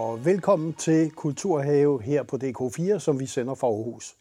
og 0.00 0.24
velkommen 0.24 0.74
til 0.74 1.10
Kulturhave 1.10 2.02
her 2.02 2.22
på 2.22 2.38
DK4, 2.44 2.98
som 2.98 3.20
vi 3.20 3.26
sender 3.26 3.54
fra 3.54 3.66
Aarhus. 3.66 4.16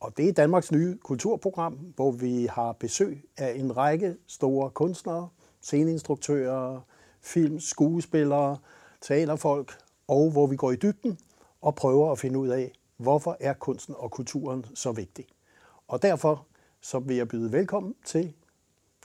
Og 0.00 0.16
det 0.16 0.28
er 0.28 0.32
Danmarks 0.32 0.72
nye 0.72 0.98
kulturprogram, 0.98 1.72
hvor 1.72 2.10
vi 2.10 2.46
har 2.50 2.72
besøg 2.72 3.24
af 3.36 3.52
en 3.56 3.76
række 3.76 4.16
store 4.26 4.70
kunstnere, 4.70 5.28
sceneinstruktører, 5.60 6.80
film, 7.20 7.60
skuespillere, 7.60 8.58
teaterfolk, 9.00 9.78
og 10.08 10.30
hvor 10.30 10.46
vi 10.46 10.56
går 10.56 10.72
i 10.72 10.76
dybden 10.76 11.18
og 11.60 11.74
prøver 11.74 12.12
at 12.12 12.18
finde 12.18 12.38
ud 12.38 12.48
af, 12.48 12.72
hvorfor 12.96 13.36
er 13.40 13.52
kunsten 13.52 13.94
og 13.98 14.10
kulturen 14.10 14.66
så 14.74 14.92
vigtig. 14.92 15.26
Og 15.88 16.02
derfor 16.02 16.46
så 16.80 16.98
vil 16.98 17.16
jeg 17.16 17.28
byde 17.28 17.52
velkommen 17.52 17.94
til 18.04 18.32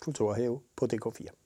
Kulturhave 0.01 0.59
på 0.75 0.87
DK4. 0.93 1.42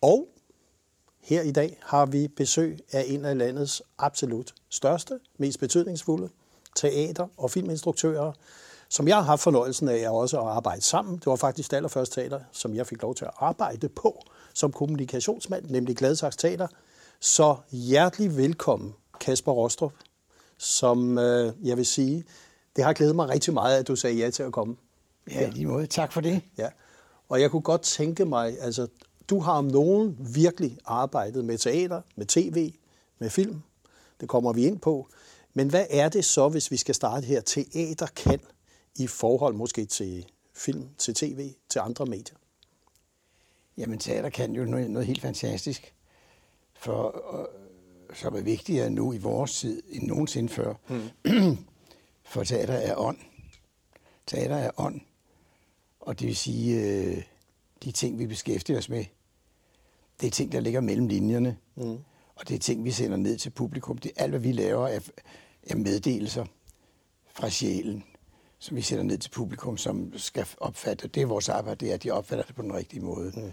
Og 0.00 0.28
her 1.20 1.42
i 1.42 1.50
dag 1.50 1.78
har 1.82 2.06
vi 2.06 2.28
besøg 2.28 2.78
af 2.92 3.04
en 3.06 3.24
af 3.24 3.38
landets 3.38 3.82
absolut 3.98 4.54
største, 4.68 5.20
mest 5.38 5.60
betydningsfulde 5.60 6.28
teater- 6.76 7.28
og 7.36 7.50
filminstruktører, 7.50 8.32
som 8.88 9.08
jeg 9.08 9.16
har 9.16 9.22
haft 9.22 9.40
fornøjelsen 9.40 9.88
af 9.88 10.10
også 10.10 10.40
at 10.40 10.46
arbejde 10.46 10.80
sammen. 10.80 11.14
Det 11.14 11.26
var 11.26 11.36
faktisk 11.36 11.70
det 11.70 11.76
allerførste 11.76 12.20
teater, 12.20 12.40
som 12.52 12.74
jeg 12.74 12.86
fik 12.86 13.02
lov 13.02 13.14
til 13.14 13.24
at 13.24 13.30
arbejde 13.36 13.88
på 13.88 14.22
som 14.54 14.72
kommunikationsmand, 14.72 15.70
nemlig 15.70 15.96
Gladsaxe 15.96 16.38
Teater. 16.38 16.66
Så 17.20 17.56
hjertelig 17.70 18.36
velkommen, 18.36 18.94
Kasper 19.20 19.52
Rostrup, 19.52 19.92
som 20.58 21.18
øh, 21.18 21.52
jeg 21.62 21.76
vil 21.76 21.86
sige, 21.86 22.24
det 22.76 22.84
har 22.84 22.92
glædet 22.92 23.16
mig 23.16 23.28
rigtig 23.28 23.54
meget, 23.54 23.78
at 23.78 23.88
du 23.88 23.96
sagde 23.96 24.16
ja 24.16 24.30
til 24.30 24.42
at 24.42 24.52
komme. 24.52 24.76
Ja, 25.30 25.48
lige 25.48 25.66
måde. 25.66 25.86
Tak 25.86 26.12
for 26.12 26.20
det. 26.20 26.42
Ja. 26.58 26.68
Og 27.28 27.40
jeg 27.40 27.50
kunne 27.50 27.62
godt 27.62 27.82
tænke 27.82 28.24
mig, 28.24 28.60
altså 28.60 28.86
du 29.30 29.40
har 29.40 29.52
om 29.52 29.64
nogen 29.64 30.16
virkelig 30.34 30.78
arbejdet 30.84 31.44
med 31.44 31.58
teater, 31.58 32.02
med 32.16 32.26
tv, 32.26 32.72
med 33.18 33.30
film. 33.30 33.62
Det 34.20 34.28
kommer 34.28 34.52
vi 34.52 34.66
ind 34.66 34.78
på. 34.78 35.08
Men 35.54 35.70
hvad 35.70 35.86
er 35.90 36.08
det 36.08 36.24
så, 36.24 36.48
hvis 36.48 36.70
vi 36.70 36.76
skal 36.76 36.94
starte 36.94 37.26
her, 37.26 37.40
teater 37.40 38.06
kan 38.06 38.40
i 38.98 39.06
forhold 39.06 39.54
måske 39.54 39.84
til 39.84 40.26
film, 40.54 40.88
til 40.98 41.14
tv, 41.14 41.54
til 41.68 41.78
andre 41.78 42.06
medier? 42.06 42.36
Jamen, 43.76 43.98
teater 43.98 44.28
kan 44.28 44.52
jo 44.52 44.64
noget, 44.64 44.90
noget 44.90 45.06
helt 45.06 45.22
fantastisk, 45.22 45.94
for, 46.74 47.50
som 48.14 48.34
er 48.34 48.40
vigtigere 48.40 48.90
nu 48.90 49.12
i 49.12 49.18
vores 49.18 49.60
tid 49.60 49.82
end 49.88 50.06
nogensinde 50.06 50.48
før. 50.48 50.74
Mm. 50.88 51.56
for 52.32 52.44
teater 52.44 52.74
er 52.74 52.96
ånd. 52.96 53.18
Teater 54.26 54.56
er 54.56 54.70
ånd. 54.76 55.00
Og 56.00 56.20
det 56.20 56.26
vil 56.26 56.36
sige, 56.36 56.80
øh, 56.80 57.22
de 57.84 57.92
ting, 57.92 58.18
vi 58.18 58.26
beskæftiger 58.26 58.78
os 58.78 58.88
med, 58.88 59.04
det 60.20 60.26
er 60.26 60.30
ting, 60.30 60.52
der 60.52 60.60
ligger 60.60 60.80
mellem 60.80 61.06
linjerne. 61.06 61.56
Mm. 61.76 61.98
Og 62.34 62.48
det 62.48 62.54
er 62.54 62.58
ting, 62.58 62.84
vi 62.84 62.90
sender 62.90 63.16
ned 63.16 63.36
til 63.36 63.50
publikum. 63.50 63.98
Det 63.98 64.12
er 64.16 64.22
alt, 64.22 64.30
hvad 64.30 64.40
vi 64.40 64.52
laver, 64.52 64.88
er, 64.88 65.00
er 65.62 65.76
meddelelser 65.76 66.44
fra 67.28 67.50
sjælen, 67.50 68.04
som 68.58 68.76
vi 68.76 68.82
sender 68.82 69.04
ned 69.04 69.18
til 69.18 69.30
publikum, 69.30 69.76
som 69.76 70.12
skal 70.16 70.46
opfatte. 70.58 71.08
Det 71.08 71.22
er 71.22 71.26
vores 71.26 71.48
arbejde, 71.48 71.84
det 71.84 71.90
er, 71.90 71.94
at 71.94 72.02
de 72.02 72.10
opfatter 72.10 72.44
det 72.44 72.54
på 72.54 72.62
den 72.62 72.74
rigtige 72.74 73.00
måde. 73.00 73.32
Mm. 73.36 73.50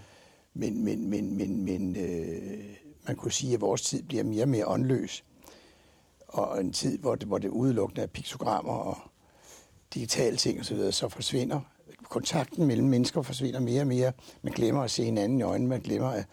Men, 0.53 0.83
men, 0.83 1.09
men, 1.09 1.37
men, 1.37 1.65
men 1.65 1.95
øh, 1.95 2.63
man 3.07 3.15
kunne 3.15 3.31
sige, 3.31 3.53
at 3.53 3.61
vores 3.61 3.81
tid 3.81 4.03
bliver 4.03 4.23
mere 4.23 4.43
og 4.43 4.49
mere 4.49 4.67
åndløs. 4.67 5.23
Og 6.27 6.59
en 6.59 6.73
tid, 6.73 6.97
hvor 6.97 7.15
det, 7.15 7.27
hvor 7.27 7.37
det 7.37 7.49
udelukkende 7.49 8.01
er 8.01 8.07
piktogrammer 8.07 8.73
og 8.73 8.97
digitale 9.93 10.37
ting 10.37 10.59
osv., 10.59 10.77
så, 10.77 10.91
så 10.91 11.09
forsvinder 11.09 11.59
kontakten 12.09 12.65
mellem 12.65 12.87
mennesker 12.87 13.21
forsvinder 13.21 13.59
mere 13.59 13.81
og 13.81 13.87
mere. 13.87 14.11
Man 14.41 14.53
glemmer 14.53 14.81
at 14.81 14.91
se 14.91 15.03
hinanden 15.03 15.39
i 15.39 15.43
øjnene, 15.43 15.69
man 15.69 15.81
glemmer 15.81 16.07
at 16.07 16.25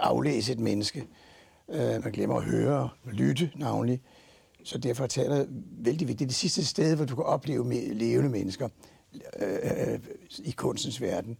aflæse 0.00 0.52
et 0.52 0.60
menneske, 0.60 1.06
øh, 1.68 2.04
man 2.04 2.12
glemmer 2.12 2.36
at 2.36 2.44
høre 2.44 2.88
og 3.04 3.12
lytte 3.12 3.50
navnlig. 3.56 4.02
Så 4.64 4.78
derfor 4.78 5.04
er 5.04 5.08
teater 5.08 5.46
vældig 5.78 6.08
vigtigt. 6.08 6.18
Det 6.18 6.28
det 6.28 6.36
sidste 6.36 6.64
sted, 6.64 6.96
hvor 6.96 7.04
du 7.04 7.14
kan 7.14 7.24
opleve 7.24 7.64
med 7.64 7.94
levende 7.94 8.30
mennesker 8.30 8.68
øh, 9.40 9.92
øh, 9.92 10.00
i 10.38 10.50
kunstens 10.50 11.00
verden. 11.00 11.38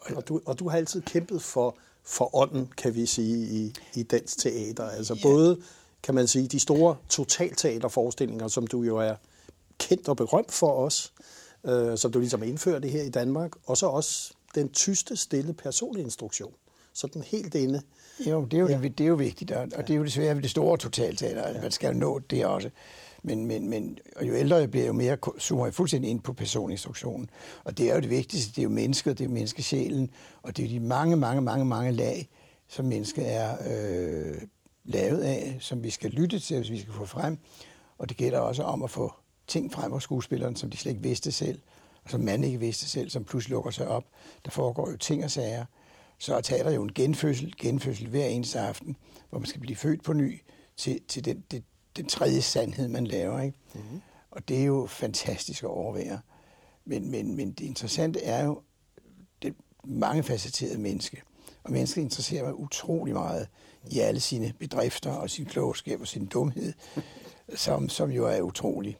Og 0.00 0.28
du, 0.28 0.40
og 0.46 0.58
du 0.58 0.68
har 0.68 0.76
altid 0.76 1.02
kæmpet 1.02 1.42
for, 1.42 1.76
for 2.04 2.36
ånden, 2.36 2.68
kan 2.76 2.94
vi 2.94 3.06
sige, 3.06 3.46
i, 3.46 3.74
i 3.94 4.02
dansk 4.02 4.38
teater. 4.38 4.84
Altså 4.84 5.14
ja. 5.14 5.20
både, 5.22 5.60
kan 6.02 6.14
man 6.14 6.28
sige, 6.28 6.48
de 6.48 6.60
store 6.60 6.96
totalteaterforestillinger, 7.08 8.48
som 8.48 8.66
du 8.66 8.82
jo 8.82 8.96
er 8.96 9.14
kendt 9.78 10.08
og 10.08 10.16
berømt 10.16 10.52
for 10.52 10.72
os, 10.72 11.12
øh, 11.64 11.98
som 11.98 12.12
du 12.12 12.18
ligesom 12.18 12.42
indførte 12.42 12.88
her 12.88 13.02
i 13.02 13.10
Danmark, 13.10 13.52
og 13.66 13.76
så 13.76 13.86
også 13.86 14.34
den 14.54 14.68
tyste 14.68 15.16
stille 15.16 15.52
personlige 15.52 16.04
instruktion. 16.04 16.54
Sådan 17.00 17.22
helt 17.22 17.54
inde. 17.54 17.82
Jo, 18.26 18.44
det 18.44 18.56
er 18.56 18.60
jo, 18.60 18.68
ja. 18.68 18.78
det, 18.78 18.98
det 18.98 19.04
er 19.04 19.08
jo 19.08 19.14
vigtigt, 19.14 19.50
og, 19.50 19.68
og 19.76 19.88
det 19.88 19.94
er 19.94 19.98
jo 19.98 20.04
desværre 20.04 20.34
ved 20.34 20.42
det 20.42 20.50
store 20.50 20.78
totalteater, 20.78 21.42
at 21.42 21.54
ja. 21.56 21.62
man 21.62 21.70
skal 21.70 21.96
nå 21.96 22.18
det 22.18 22.46
også. 22.46 22.70
Men, 23.22 23.46
men, 23.46 23.68
men 23.68 23.98
og 24.16 24.28
jo 24.28 24.34
ældre 24.34 24.56
jeg 24.56 24.70
bliver, 24.70 24.86
jo 24.86 24.92
mere 24.92 25.16
zoomer 25.40 25.66
jeg 25.66 25.74
fuldstændig 25.74 26.10
ind 26.10 26.20
på 26.20 26.32
personinstruktionen. 26.32 27.30
Og 27.64 27.78
det 27.78 27.90
er 27.90 27.94
jo 27.94 28.00
det 28.00 28.10
vigtigste, 28.10 28.50
det 28.50 28.58
er 28.58 28.62
jo 28.62 28.68
mennesket, 28.68 29.18
det 29.18 29.24
er 29.24 29.28
jo 29.28 29.34
menneskesjælen, 29.34 30.10
og 30.42 30.56
det 30.56 30.64
er 30.64 30.68
de 30.68 30.80
mange, 30.80 31.16
mange, 31.16 31.42
mange, 31.42 31.64
mange 31.64 31.92
lag, 31.92 32.28
som 32.68 32.84
mennesket 32.84 33.32
er 33.32 33.56
øh, 33.70 34.42
lavet 34.84 35.20
af, 35.20 35.56
som 35.60 35.82
vi 35.82 35.90
skal 35.90 36.10
lytte 36.10 36.38
til, 36.38 36.56
hvis 36.56 36.70
vi 36.70 36.78
skal 36.80 36.92
få 36.92 37.04
frem. 37.04 37.38
Og 37.98 38.08
det 38.08 38.16
gælder 38.16 38.38
også 38.38 38.62
om 38.62 38.82
at 38.82 38.90
få 38.90 39.12
ting 39.46 39.72
frem 39.72 39.92
hos 39.92 40.02
skuespilleren, 40.02 40.56
som 40.56 40.70
de 40.70 40.76
slet 40.76 40.92
ikke 40.92 41.02
vidste 41.02 41.32
selv, 41.32 41.60
og 42.04 42.10
som 42.10 42.20
man 42.20 42.44
ikke 42.44 42.60
vidste 42.60 42.88
selv, 42.88 43.10
som 43.10 43.24
pludselig 43.24 43.54
lukker 43.54 43.70
sig 43.70 43.88
op. 43.88 44.04
Der 44.44 44.50
foregår 44.50 44.90
jo 44.90 44.96
ting 44.96 45.24
og 45.24 45.30
sager. 45.30 45.64
Så 46.20 46.34
er 46.34 46.40
teater 46.40 46.70
jo 46.70 46.82
en 46.82 46.92
genfødsel, 46.92 47.54
genfødsel 47.58 48.08
hver 48.08 48.26
eneste 48.26 48.60
aften, 48.60 48.96
hvor 49.30 49.38
man 49.38 49.46
skal 49.46 49.60
blive 49.60 49.76
født 49.76 50.02
på 50.02 50.12
ny 50.12 50.42
til, 50.76 51.00
til 51.08 51.24
den, 51.24 51.44
det, 51.50 51.64
den 51.96 52.06
tredje 52.06 52.42
sandhed, 52.42 52.88
man 52.88 53.06
laver. 53.06 53.40
Ikke? 53.40 53.58
Mm-hmm. 53.74 54.00
Og 54.30 54.48
det 54.48 54.60
er 54.60 54.64
jo 54.64 54.86
fantastisk 54.86 55.62
at 55.62 55.68
overvære. 55.68 56.20
Men, 56.84 57.10
men, 57.10 57.36
men 57.36 57.52
det 57.52 57.64
interessante 57.64 58.22
er 58.22 58.44
jo 58.44 58.62
det 59.42 59.54
facetterede 60.22 60.78
menneske. 60.78 61.22
Og 61.62 61.72
mennesket 61.72 62.02
interesserer 62.02 62.44
mig 62.44 62.54
utrolig 62.54 63.14
meget 63.14 63.48
i 63.90 63.98
alle 63.98 64.20
sine 64.20 64.52
bedrifter 64.58 65.10
og 65.10 65.30
sin 65.30 65.44
klogskab 65.44 66.00
og 66.00 66.08
sin 66.08 66.26
dumhed, 66.26 66.72
som, 67.54 67.88
som 67.88 68.10
jo 68.10 68.26
er 68.26 68.40
utrolig. 68.40 68.98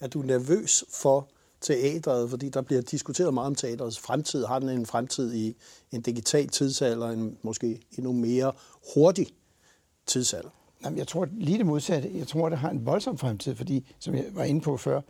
Er 0.00 0.06
du 0.06 0.22
nervøs 0.22 0.84
for 0.90 1.28
teatret, 1.62 2.30
fordi 2.30 2.48
der 2.48 2.62
bliver 2.62 2.82
diskuteret 2.82 3.34
meget 3.34 3.46
om 3.46 3.54
teatrets 3.54 3.98
fremtid. 3.98 4.44
Har 4.44 4.58
den 4.58 4.68
en 4.68 4.86
fremtid 4.86 5.34
i 5.34 5.56
en 5.92 6.02
digital 6.02 6.48
tidsalder, 6.48 7.08
en 7.08 7.38
måske 7.42 7.80
endnu 7.98 8.12
mere 8.12 8.52
hurtig 8.94 9.26
tidsalder? 10.06 10.50
Jamen, 10.84 10.98
jeg 10.98 11.08
tror 11.08 11.28
lige 11.32 11.58
det 11.58 11.66
modsatte. 11.66 12.10
Jeg 12.14 12.28
tror, 12.28 12.48
det 12.48 12.58
har 12.58 12.70
en 12.70 12.86
voldsom 12.86 13.18
fremtid, 13.18 13.54
fordi, 13.54 13.94
som 13.98 14.14
jeg 14.14 14.24
var 14.30 14.44
inde 14.44 14.60
på 14.60 14.76
før, 14.76 15.00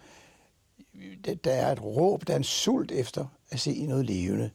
der 1.44 1.52
er 1.52 1.72
et 1.72 1.82
råb, 1.82 2.26
der 2.26 2.32
er 2.32 2.36
en 2.36 2.44
sult 2.44 2.92
efter 2.92 3.26
at 3.50 3.60
se 3.60 3.86
noget 3.86 4.06
levende, 4.06 4.50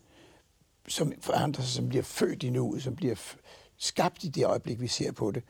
som 0.88 1.14
forandrer 1.22 1.64
sig, 1.64 1.74
som 1.74 1.90
bliver 1.90 2.04
født 2.04 2.44
i 2.44 2.50
nuet, 2.50 2.84
som 2.84 2.96
bliver 2.96 3.16
skabt 3.78 4.24
i 4.24 4.28
det 4.28 4.46
øjeblik, 4.46 4.82
vi 4.82 4.88
ser 4.88 5.12
på 5.12 5.32
det. 5.32 5.44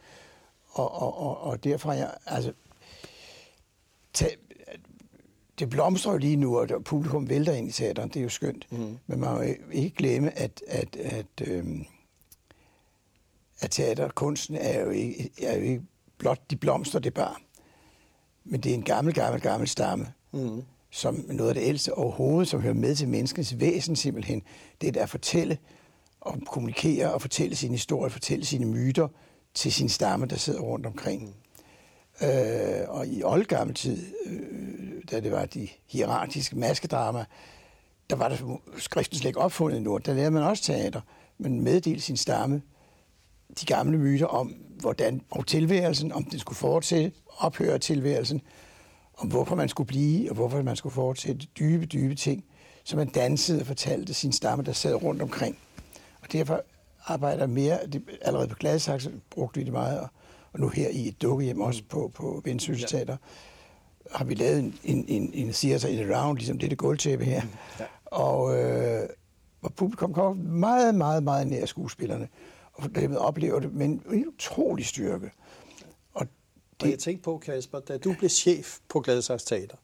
Og, 0.69 0.91
og, 0.91 1.17
og, 1.17 1.41
og 1.41 1.63
derfor 1.63 1.91
er 1.91 1.97
jeg, 1.97 2.13
altså, 2.25 2.53
det 5.59 5.69
blomstrer 5.69 6.11
jo 6.11 6.17
lige 6.17 6.35
nu, 6.35 6.59
og 6.59 6.83
publikum 6.85 7.29
vælter 7.29 7.53
ind 7.53 7.69
i 7.69 7.71
teateren. 7.71 8.09
Det 8.09 8.19
er 8.19 8.23
jo 8.23 8.29
skønt. 8.29 8.67
Mm. 8.71 8.97
Men 9.07 9.19
man 9.19 9.33
må 9.35 9.41
ikke 9.71 9.95
glemme, 9.95 10.39
at, 10.39 10.61
at, 10.67 10.95
at, 10.95 11.47
øhm, 11.47 11.85
at 13.59 13.71
teaterkunsten 13.71 14.55
er 14.55 14.81
jo, 14.81 14.89
ikke, 14.89 15.29
er 15.41 15.57
jo 15.57 15.63
ikke 15.63 15.81
blot 16.17 16.51
de 16.51 16.55
blomster, 16.55 16.99
det 16.99 17.13
bare. 17.13 17.35
Men 18.43 18.61
det 18.61 18.69
er 18.69 18.75
en 18.75 18.83
gammel, 18.83 19.13
gammel, 19.13 19.41
gammel 19.41 19.67
stamme, 19.67 20.07
mm. 20.31 20.63
som 20.91 21.25
noget 21.27 21.49
af 21.49 21.55
det 21.55 21.63
ældste 21.63 21.93
overhovedet, 21.93 22.47
som 22.47 22.61
hører 22.61 22.73
med 22.73 22.95
til 22.95 23.07
menneskens 23.07 23.59
væsen 23.59 23.95
simpelthen. 23.95 24.41
Det 24.81 24.87
er 24.87 24.91
der 24.91 25.03
at 25.03 25.09
fortælle 25.09 25.57
og 26.21 26.39
kommunikere 26.47 27.13
og 27.13 27.21
fortælle 27.21 27.55
sin 27.55 27.71
historie, 27.71 28.09
fortælle 28.09 28.45
sine 28.45 28.65
myter 28.65 29.07
til 29.53 29.73
sin 29.73 29.89
stamme, 29.89 30.25
der 30.25 30.35
sidder 30.35 30.61
rundt 30.61 30.85
omkring. 30.85 31.23
Mm. 31.23 32.27
Øh, 32.27 32.89
og 32.89 33.07
i 33.07 33.23
oldgammel 33.23 33.75
tid, 33.75 34.05
øh, 34.25 34.86
da 35.11 35.19
det 35.19 35.31
var 35.31 35.45
de 35.45 35.67
hierarkiske 35.87 36.55
maskedrama, 36.55 37.25
der 38.09 38.15
var 38.15 38.29
der 38.29 38.37
skriften 38.77 39.17
slet 39.17 39.29
ikke 39.29 39.39
opfundet 39.39 39.77
endnu. 39.77 39.97
Der 39.97 40.13
lavede 40.13 40.31
man 40.31 40.43
også 40.43 40.63
teater, 40.63 41.01
men 41.37 41.63
meddelte 41.63 42.01
sin 42.01 42.17
stamme 42.17 42.61
de 43.59 43.65
gamle 43.65 43.97
myter 43.97 44.25
om, 44.25 44.55
hvordan 44.79 45.21
om 45.31 45.43
tilværelsen, 45.43 46.11
om 46.11 46.23
den 46.23 46.39
skulle 46.39 46.57
fortsætte, 46.57 47.11
ophøre 47.37 47.79
tilværelsen, 47.79 48.41
om 49.17 49.27
hvorfor 49.27 49.55
man 49.55 49.69
skulle 49.69 49.87
blive, 49.87 50.29
og 50.29 50.35
hvorfor 50.35 50.61
man 50.61 50.75
skulle 50.75 50.93
fortsætte 50.93 51.47
dybe, 51.59 51.85
dybe 51.85 52.15
ting, 52.15 52.45
som 52.83 52.97
man 52.97 53.07
dansede 53.07 53.59
og 53.61 53.67
fortalte 53.67 54.13
sin 54.13 54.31
stamme, 54.31 54.63
der 54.63 54.73
sad 54.73 55.03
rundt 55.03 55.21
omkring. 55.21 55.57
Og 56.21 56.31
derfor 56.31 56.61
arbejder 57.05 57.47
mere, 57.47 57.79
det, 57.93 58.03
allerede 58.21 58.47
på 58.47 58.55
Gladsaxe 58.55 59.11
brugte 59.29 59.59
vi 59.59 59.63
det 59.63 59.73
meget, 59.73 59.99
og 59.99 60.07
og 60.57 60.61
nu 60.61 60.69
her 60.69 60.89
i 60.89 61.07
et 61.07 61.21
dukkehjem 61.21 61.61
også 61.61 61.83
på, 61.89 62.11
på 62.15 62.41
Vendsyssel 62.45 62.87
Teater, 62.87 63.17
har 64.11 64.25
vi 64.25 64.33
lavet 64.33 64.59
en, 64.59 64.79
en, 64.83 65.05
en, 65.07 65.33
en 65.33 65.53
theater 65.53 65.87
in 65.87 66.11
around, 66.11 66.37
ligesom 66.37 66.59
det 66.59 66.77
gulvtæppe 66.77 67.25
her. 67.25 67.41
Mm, 67.41 67.49
ja. 67.79 67.85
Og, 68.05 68.57
øh, 68.57 69.09
hvor 69.59 69.69
publikum 69.69 70.13
kommer 70.13 70.43
meget, 70.43 70.95
meget, 70.95 71.23
meget 71.23 71.47
nær 71.47 71.65
skuespillerne, 71.65 72.27
og 72.73 72.95
dermed 72.95 73.17
oplever 73.17 73.59
det 73.59 73.73
med 73.73 73.85
en 73.85 74.01
utrolig 74.27 74.85
styrke. 74.85 75.31
Og, 76.13 76.25
det... 76.25 76.83
og 76.83 76.89
jeg 76.89 76.99
tænkte 76.99 77.23
på, 77.23 77.37
Kasper, 77.37 77.79
da 77.79 77.97
du 77.97 78.15
blev 78.19 78.29
chef 78.29 78.77
på 78.89 78.99
Gladsaxe 78.99 79.45
Teater, 79.47 79.77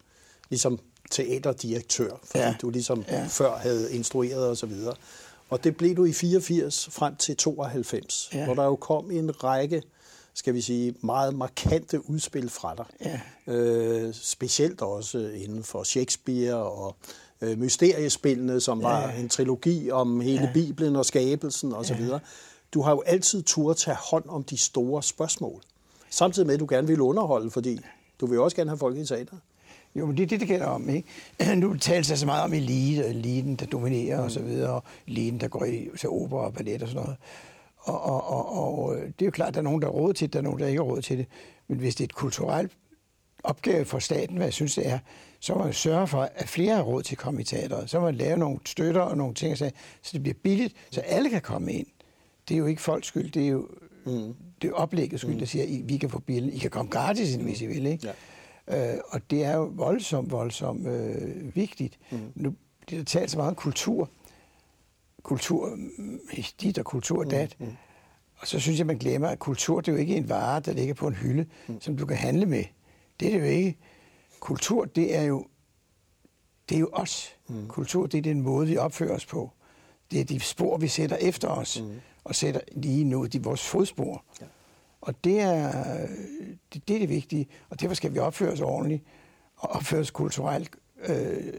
ligesom 0.49 0.79
teaterdirektør, 1.11 2.19
fordi 2.23 2.43
ja. 2.43 2.55
du 2.61 2.69
ligesom 2.69 3.05
ja. 3.07 3.25
før 3.29 3.57
havde 3.57 3.93
instrueret 3.93 4.47
og 4.47 4.57
så 4.57 4.65
videre. 4.65 4.95
Og 5.49 5.63
det 5.63 5.77
blev 5.77 5.95
du 5.95 6.05
i 6.05 6.13
84 6.13 6.89
frem 6.91 7.15
til 7.15 7.37
92, 7.37 8.29
ja. 8.33 8.45
hvor 8.45 8.53
der 8.53 8.63
jo 8.63 8.75
kom 8.75 9.11
en 9.11 9.43
række 9.43 9.81
skal 10.33 10.53
vi 10.53 10.61
sige, 10.61 10.95
meget 11.01 11.35
markante 11.35 12.09
udspil 12.09 12.49
fra 12.49 12.75
dig. 12.75 12.85
Ja. 13.47 13.53
Øh, 13.53 14.13
specielt 14.13 14.81
også 14.81 15.29
inden 15.35 15.63
for 15.63 15.83
Shakespeare 15.83 16.55
og 16.55 16.95
øh, 17.41 17.59
mysteriespillene, 17.59 18.61
som 18.61 18.81
ja. 18.81 18.87
var 18.87 19.09
en 19.09 19.29
trilogi 19.29 19.91
om 19.91 20.21
hele 20.21 20.43
ja. 20.43 20.53
Bibelen 20.53 20.95
og 20.95 21.05
skabelsen 21.05 21.73
osv. 21.73 22.01
Ja. 22.01 22.17
Du 22.73 22.81
har 22.81 22.91
jo 22.91 23.03
altid 23.05 23.43
tur 23.43 23.73
tage 23.73 23.97
hånd 24.11 24.23
om 24.27 24.43
de 24.43 24.57
store 24.57 25.03
spørgsmål. 25.03 25.61
Samtidig 26.09 26.45
med, 26.45 26.53
at 26.53 26.59
du 26.59 26.67
gerne 26.69 26.87
vil 26.87 27.01
underholde, 27.01 27.51
fordi 27.51 27.79
du 28.21 28.25
vil 28.25 28.39
også 28.39 28.57
gerne 28.57 28.69
have 28.69 28.77
folk 28.77 28.97
i 28.97 29.05
teater. 29.05 29.37
Jo, 29.95 30.05
men 30.05 30.17
det 30.17 30.23
er 30.23 30.27
det, 30.27 30.39
det 30.39 30.47
gælder 30.47 30.65
om. 30.65 30.89
Ikke? 30.89 31.55
Nu 31.55 31.77
tales 31.77 32.07
der 32.07 32.15
så 32.15 32.25
meget 32.25 32.43
om 32.43 32.53
elite, 32.53 33.05
eliten, 33.05 33.55
der 33.55 33.65
dominerer 33.65 34.17
mm. 34.17 34.23
og 34.23 34.31
så 34.31 34.39
videre, 34.39 34.69
og 34.69 34.83
eliten, 35.07 35.39
der 35.39 35.47
går 35.47 35.65
i, 35.65 35.89
til 35.99 36.09
opera 36.09 36.45
og 36.45 36.53
ballet 36.53 36.81
og 36.81 36.87
sådan 36.87 37.03
noget. 37.03 37.17
Og, 37.83 38.01
og, 38.01 38.29
og, 38.29 38.79
og 38.79 38.95
det 38.95 39.21
er 39.21 39.25
jo 39.25 39.31
klart, 39.31 39.47
at 39.47 39.53
der 39.53 39.59
er 39.59 39.63
nogen, 39.63 39.81
der 39.81 39.87
har 39.87 39.93
råd 39.93 40.13
til 40.13 40.27
det, 40.27 40.33
der 40.33 40.39
er 40.39 40.43
nogen, 40.43 40.59
der 40.59 40.67
ikke 40.67 40.79
har 40.79 40.85
råd 40.85 41.01
til 41.01 41.17
det. 41.17 41.27
Men 41.67 41.77
hvis 41.77 41.95
det 41.95 42.03
er 42.03 42.07
et 42.07 42.15
kulturelt 42.15 42.71
opgave 43.43 43.85
for 43.85 43.99
staten, 43.99 44.35
hvad 44.35 44.45
jeg 44.45 44.53
synes, 44.53 44.75
det 44.75 44.87
er, 44.87 44.99
så 45.39 45.55
må 45.55 45.63
man 45.63 45.73
sørge 45.73 46.07
for, 46.07 46.29
at 46.35 46.49
flere 46.49 46.75
har 46.75 46.83
råd 46.83 47.03
til 47.03 47.13
at 47.13 47.19
komme 47.19 47.41
i 47.41 47.43
teateret. 47.43 47.89
Så 47.89 47.99
må 47.99 48.05
man 48.05 48.15
lave 48.15 48.37
nogle 48.37 48.59
støtter 48.65 49.01
og 49.01 49.17
nogle 49.17 49.33
ting, 49.33 49.57
så 49.57 49.71
det 50.11 50.23
bliver 50.23 50.35
billigt, 50.43 50.75
så 50.91 51.01
alle 51.01 51.29
kan 51.29 51.41
komme 51.41 51.73
ind. 51.73 51.87
Det 52.49 52.53
er 52.53 52.57
jo 52.57 52.65
ikke 52.65 52.81
folks 52.81 53.07
skyld, 53.07 53.31
det 53.31 53.43
er 53.43 53.47
jo 53.47 53.67
mm. 54.05 54.33
det 54.61 54.69
er 54.69 54.73
oplægget 54.73 55.19
skyld, 55.19 55.33
mm. 55.33 55.39
der 55.39 55.45
siger, 55.45 55.63
at 55.63 55.89
vi 55.89 55.97
kan 55.97 56.09
få 56.09 56.19
billigt. 56.19 56.55
I 56.55 56.57
kan 56.57 56.69
komme 56.69 56.91
gratis 56.91 57.33
ind, 57.33 57.41
hvis 57.41 57.61
I 57.61 57.65
vil. 57.65 57.85
Ikke? 57.85 58.07
Ja. 58.67 58.93
Øh, 58.93 58.99
og 59.07 59.21
det 59.29 59.43
er 59.43 59.55
jo 59.55 59.71
voldsomt, 59.75 60.31
voldsomt 60.31 60.87
øh, 60.87 61.55
vigtigt. 61.55 61.99
Mm. 62.11 62.19
Nu 62.35 62.53
det 62.89 62.97
der 62.97 63.03
talt 63.03 63.31
så 63.31 63.37
meget 63.37 63.49
om 63.49 63.55
kultur. 63.55 64.09
Kultur, 65.23 65.77
dit 66.61 66.77
og 66.77 66.85
kultur 66.85 67.23
dat. 67.23 67.55
Mm. 67.59 67.65
Mm. 67.65 67.73
Og 68.35 68.47
så 68.47 68.59
synes 68.59 68.77
jeg, 68.79 68.87
man 68.87 68.97
glemmer, 68.97 69.27
at 69.27 69.39
kultur, 69.39 69.81
det 69.81 69.87
er 69.87 69.91
jo 69.91 69.99
ikke 69.99 70.15
en 70.15 70.29
vare, 70.29 70.59
der 70.59 70.73
ligger 70.73 70.93
på 70.93 71.07
en 71.07 71.13
hylde, 71.13 71.45
mm. 71.67 71.81
som 71.81 71.97
du 71.97 72.05
kan 72.05 72.17
handle 72.17 72.45
med. 72.45 72.63
Det 73.19 73.27
er 73.27 73.31
det 73.31 73.39
jo 73.39 73.45
ikke. 73.45 73.77
Kultur, 74.39 74.85
det 74.85 75.15
er 75.15 75.21
jo, 75.21 75.47
det 76.69 76.75
er 76.75 76.79
jo 76.79 76.89
os. 76.93 77.35
Mm. 77.49 77.67
Kultur, 77.67 78.07
det 78.07 78.17
er 78.17 78.21
den 78.21 78.41
måde, 78.41 78.67
vi 78.67 78.77
opfører 78.77 79.15
os 79.15 79.25
på. 79.25 79.51
Det 80.11 80.19
er 80.19 80.25
de 80.25 80.39
spor, 80.39 80.77
vi 80.77 80.87
sætter 80.87 81.15
efter 81.15 81.47
os, 81.47 81.81
mm. 81.81 81.91
og 82.23 82.35
sætter 82.35 82.61
lige 82.71 83.03
nu 83.03 83.25
de 83.25 83.43
vores 83.43 83.61
fodspor. 83.67 84.23
Ja. 84.41 84.45
Og 85.01 85.23
det 85.23 85.39
er, 85.39 85.71
det, 86.73 86.87
det 86.87 86.95
er 86.95 86.99
det 86.99 87.09
vigtige, 87.09 87.47
og 87.69 87.81
derfor 87.81 87.95
skal 87.95 88.13
vi 88.13 88.19
opføre 88.19 88.51
os 88.51 88.61
ordentligt, 88.61 89.03
og 89.55 89.69
opføre 89.69 89.99
os 89.99 90.11
kulturelt 90.11 90.69
øh, 91.07 91.53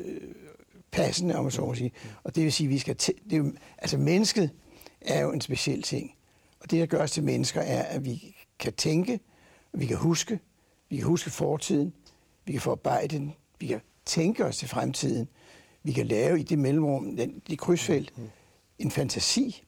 passende, 0.94 1.36
om 1.36 1.44
man 1.44 1.50
så 1.50 1.60
må 1.60 1.74
sige. 1.74 1.92
Og 2.24 2.34
det 2.34 2.44
vil 2.44 2.52
sige, 2.52 2.66
at 2.66 2.70
vi 2.70 2.78
skal... 2.78 2.96
det 2.96 3.32
er 3.32 3.36
jo, 3.36 3.52
altså, 3.78 3.98
mennesket 3.98 4.50
er 5.00 5.20
jo 5.20 5.32
en 5.32 5.40
speciel 5.40 5.82
ting. 5.82 6.14
Og 6.60 6.70
det, 6.70 6.80
der 6.80 6.86
gør 6.86 7.02
os 7.02 7.10
til 7.10 7.24
mennesker, 7.24 7.60
er, 7.60 7.82
at 7.82 8.04
vi 8.04 8.36
kan 8.58 8.72
tænke, 8.72 9.20
vi 9.72 9.86
kan 9.86 9.96
huske, 9.96 10.38
vi 10.88 10.96
kan 10.96 11.06
huske 11.06 11.30
fortiden, 11.30 11.92
vi 12.44 12.52
kan 12.52 12.60
forarbejde 12.60 13.16
den, 13.16 13.34
vi 13.60 13.66
kan 13.66 13.80
tænke 14.04 14.44
os 14.44 14.56
til 14.56 14.68
fremtiden, 14.68 15.28
vi 15.82 15.92
kan 15.92 16.06
lave 16.06 16.40
i 16.40 16.42
det 16.42 16.58
mellemrum, 16.58 17.16
den, 17.16 17.42
det 17.48 17.58
krydsfelt, 17.58 18.12
en 18.78 18.90
fantasi, 18.90 19.64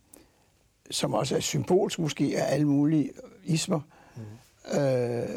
som 0.91 1.15
også 1.15 1.37
er 1.37 1.41
symbolsk 1.41 1.99
måske 1.99 2.43
af 2.43 2.53
alle 2.55 2.67
mulige 2.67 3.11
ismer, 3.45 3.81
mm. 4.17 4.79
øh, 4.79 5.29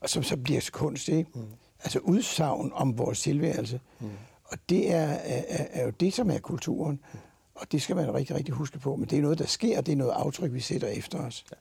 og 0.00 0.10
som 0.10 0.22
så 0.22 0.36
bliver 0.36 0.68
kunst, 0.72 1.08
ikke? 1.08 1.30
Mm. 1.34 1.42
Altså 1.80 1.98
udsagn 1.98 2.70
om 2.74 2.98
vores 2.98 3.20
tilværelse. 3.20 3.80
Mm. 4.00 4.10
Og 4.50 4.58
det 4.68 4.92
er, 4.92 5.06
er, 5.06 5.66
er 5.70 5.84
jo 5.84 5.90
det, 5.90 6.14
som 6.14 6.30
er 6.30 6.38
kulturen. 6.38 7.00
Mm. 7.12 7.18
Og 7.54 7.72
det 7.72 7.82
skal 7.82 7.96
man 7.96 8.14
rigtig, 8.14 8.36
rigtig 8.36 8.54
huske 8.54 8.78
på. 8.78 8.96
Men 8.96 9.08
det 9.08 9.18
er 9.18 9.22
noget, 9.22 9.38
der 9.38 9.46
sker, 9.46 9.80
det 9.80 9.92
er 9.92 9.96
noget 9.96 10.12
aftryk, 10.12 10.52
vi 10.52 10.60
sætter 10.60 10.88
efter 10.88 11.18
os. 11.18 11.44
Ja. 11.50 11.56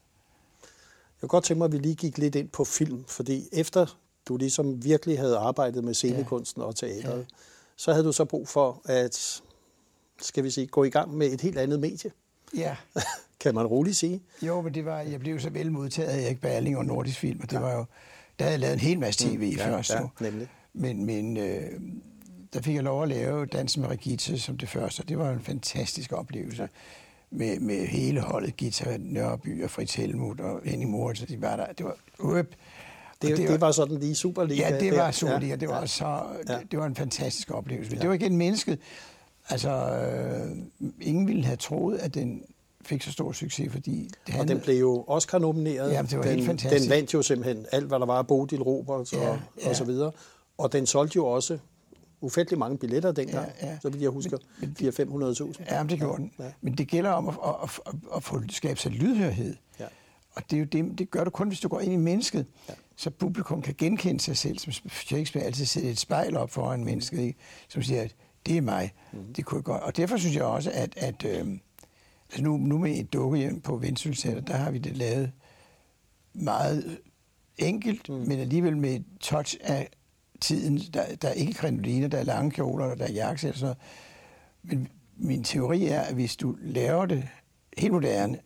Jeg 1.22 1.30
kunne 1.30 1.30
godt 1.30 1.44
tænke 1.44 1.58
mig, 1.58 1.66
at 1.66 1.72
vi 1.72 1.78
lige 1.78 1.96
gik 1.96 2.18
lidt 2.18 2.36
ind 2.36 2.50
på 2.50 2.64
film, 2.64 3.06
fordi 3.08 3.50
efter 3.52 3.98
du 4.28 4.38
ligesom 4.38 4.84
virkelig 4.84 5.20
havde 5.20 5.38
arbejdet 5.38 5.84
med 5.84 5.94
scenekunsten 5.94 6.62
ja. 6.62 6.68
og 6.68 6.76
teateret, 6.76 7.20
ja. 7.20 7.36
så 7.76 7.92
havde 7.92 8.06
du 8.06 8.12
så 8.12 8.26
brug 8.26 8.48
for 8.48 8.82
at, 8.86 9.42
skal 10.22 10.44
vi 10.44 10.50
sige, 10.50 10.68
gå 10.68 10.84
i 10.84 10.90
gang 10.90 11.18
med 11.18 11.28
et 11.28 11.42
helt 11.42 11.58
andet 11.58 11.80
medie. 11.80 12.12
Ja. 12.58 12.76
kan 13.40 13.56
man 13.56 13.66
roligt 13.66 13.98
sige? 13.98 14.22
Jo, 14.42 14.62
men 14.62 14.74
det 14.74 14.86
var, 14.86 15.00
jeg 15.00 15.20
blev 15.20 15.40
så 15.40 15.50
vel 15.50 15.72
modtaget 15.72 16.10
af 16.10 16.22
Erik 16.22 16.42
Berling 16.42 16.78
og 16.78 16.86
Nordisk 16.86 17.20
Film, 17.20 17.40
og 17.44 17.50
det 17.50 17.56
ja. 17.56 17.62
var 17.62 17.74
jo, 17.74 17.86
der 18.40 18.46
havde 18.46 18.52
jeg 18.52 18.60
lavet 18.60 18.74
en 18.74 18.80
hel 18.80 19.00
masse 19.00 19.30
tv 19.30 19.52
mm, 19.52 19.58
ja, 19.58 19.70
først. 19.70 19.90
Ja, 19.90 20.08
nemlig. 20.20 20.48
Men, 20.74 21.06
men 21.06 21.38
øh, 21.38 21.80
der 22.54 22.62
fik 22.62 22.76
jeg 22.76 22.84
lov 22.84 23.04
at 23.04 23.10
lave 23.10 23.46
Dansen 23.46 23.82
med 23.82 23.90
Regitze 23.90 24.40
som 24.40 24.58
det 24.58 24.70
første, 24.70 25.02
og 25.02 25.10
det 25.10 25.18
var 25.18 25.30
en 25.32 25.42
fantastisk 25.42 26.12
oplevelse. 26.14 26.70
Med, 27.32 27.60
med 27.60 27.88
hele 27.88 28.22
holdet, 28.22 28.58
Gita 28.58 28.98
Nørby 29.00 29.64
og 29.64 29.70
Fritz 29.70 29.96
Helmut 29.96 30.40
og 30.40 30.62
Henning 30.66 30.92
Moritz, 30.92 31.22
de 31.22 31.42
var 31.42 31.56
der. 31.56 31.66
Det 31.78 31.86
var, 31.86 31.96
uh, 32.20 32.38
det, 32.38 32.48
det, 33.22 33.32
var, 33.32 33.52
det 33.52 33.62
var 33.62 33.72
sådan 33.72 34.00
lige 34.00 34.16
Superliga. 34.16 34.70
Ja, 34.70 34.80
det 34.80 34.98
var 34.98 35.12
Superliga. 35.12 35.56
Det 35.56 35.70
var, 35.70 35.80
ja. 35.80 35.86
så, 35.86 36.22
ja. 36.48 36.54
det, 36.54 36.72
det 36.72 36.80
var 36.80 36.86
en 36.86 36.96
fantastisk 36.96 37.52
oplevelse. 37.52 37.96
Ja. 37.96 38.02
Det 38.02 38.10
var 38.10 38.16
igen 38.16 38.38
mennesket. 38.38 38.80
Altså, 39.50 39.70
øh, 39.70 40.58
ingen 41.02 41.28
ville 41.28 41.46
have 41.46 41.58
troet, 41.58 41.98
at 41.98 42.14
den 42.14 42.44
fik 42.82 43.02
så 43.02 43.12
stor 43.12 43.32
succes, 43.32 43.72
fordi... 43.72 44.10
Det 44.28 44.34
handlede... 44.34 44.42
Og 44.42 44.48
den 44.48 44.64
blev 44.64 44.80
jo 44.80 45.04
Oscar-nomineret. 45.08 45.92
Ja, 45.92 46.02
det 46.02 46.18
var 46.18 46.24
den, 46.24 46.34
helt 46.34 46.46
fantastisk. 46.46 46.84
Den 46.84 46.90
vandt 46.90 47.14
jo 47.14 47.22
simpelthen 47.22 47.66
alt, 47.72 47.86
hvad 47.86 48.00
der 48.00 48.06
var 48.06 48.18
af 48.18 48.28
Bodil 48.28 48.62
Roberts 48.62 49.14
og, 49.14 49.20
ja, 49.20 49.38
ja. 49.64 49.70
og 49.70 49.76
så 49.76 49.84
videre. 49.84 50.12
Og 50.58 50.74
den 50.74 50.86
solgte 50.86 51.16
jo 51.16 51.26
også 51.26 51.58
ufattelig 52.22 52.60
mange 52.60 52.78
billetter 52.78 53.12
dengang, 53.12 53.52
ja, 53.62 53.68
ja. 53.68 53.80
så 53.82 53.90
vidt 53.90 54.02
jeg 54.02 54.10
husker, 54.10 54.38
400-500.000. 54.38 55.74
Ja, 55.74 55.84
det 55.84 56.00
gjorde 56.00 56.18
den. 56.18 56.32
Ja. 56.40 56.52
Men 56.62 56.74
det 56.74 56.88
gælder 56.88 57.12
om 57.12 57.28
at, 57.28 57.36
at, 57.64 57.80
at, 57.88 57.96
at 58.16 58.24
få 58.24 58.42
skabt 58.50 58.80
sig 58.80 58.92
lydhørhed. 58.92 59.56
Ja. 59.80 59.86
Og 60.36 60.44
det, 60.50 60.56
er 60.56 60.60
jo 60.60 60.66
det, 60.66 61.00
det 61.00 61.12
gør 61.12 61.24
du 61.24 61.30
kun, 61.30 61.48
hvis 61.48 61.60
du 61.60 61.68
går 61.68 61.80
ind 61.80 61.94
i 61.94 61.98
mennesket, 61.98 62.46
ja. 62.70 62.74
så 62.96 63.10
publikum 63.10 63.62
kan 63.62 63.76
genkende 63.78 64.20
sig 64.20 64.38
selv, 64.38 64.60
som 64.60 64.74
Shakespeare 64.90 65.46
altid 65.46 65.66
sætter 65.66 65.90
et 65.90 66.00
spejl 66.00 66.38
op 66.38 66.52
foran 66.52 66.86
mennesket, 66.86 67.20
ikke? 67.20 67.40
som 67.68 67.84
siger, 67.84 68.02
at 68.02 68.16
det 68.46 68.58
er 68.58 68.62
mig. 68.62 68.94
Mm. 69.12 69.34
Det 69.34 69.46
kunne 69.46 69.62
godt. 69.62 69.84
Og 69.84 69.98
derfor 69.98 70.18
synes 70.18 70.36
jeg 70.36 70.44
også, 70.44 70.72
at, 70.74 70.94
at 70.98 71.26
øh, 71.26 71.48
altså 72.30 72.44
nu, 72.44 72.58
nu 72.58 72.78
med 72.78 72.98
et 72.98 73.14
dukkehjem 73.14 73.62
på 73.62 73.78
Vendsyssel 73.78 74.48
der 74.48 74.56
har 74.56 74.72
vi 74.72 74.78
det 74.78 74.98
lavet 74.98 75.32
meget 76.34 77.00
enkelt, 77.58 78.10
mm. 78.10 78.16
men 78.16 78.40
alligevel 78.40 78.78
med 78.78 78.96
et 78.96 79.06
touch 79.20 79.58
af 79.62 79.90
tiden. 80.42 80.78
Der, 80.94 81.16
der 81.16 81.28
er 81.28 81.34
ikke 81.34 81.54
krinoliner, 81.54 82.08
der 82.08 82.18
er 82.18 82.24
lange 82.24 82.52
kjoler, 82.52 82.96
der 82.96 83.06
er 83.06 83.12
jakkesæt 83.12 83.52
og 83.52 83.58
sådan 83.58 83.76
Men 84.64 84.88
min 85.18 85.44
teori 85.44 85.86
er, 85.86 86.02
at 86.02 86.14
hvis 86.14 86.36
du 86.36 86.56
laver 86.62 87.06
det 87.06 87.28
helt 87.78 87.94
moderne, 87.94 88.40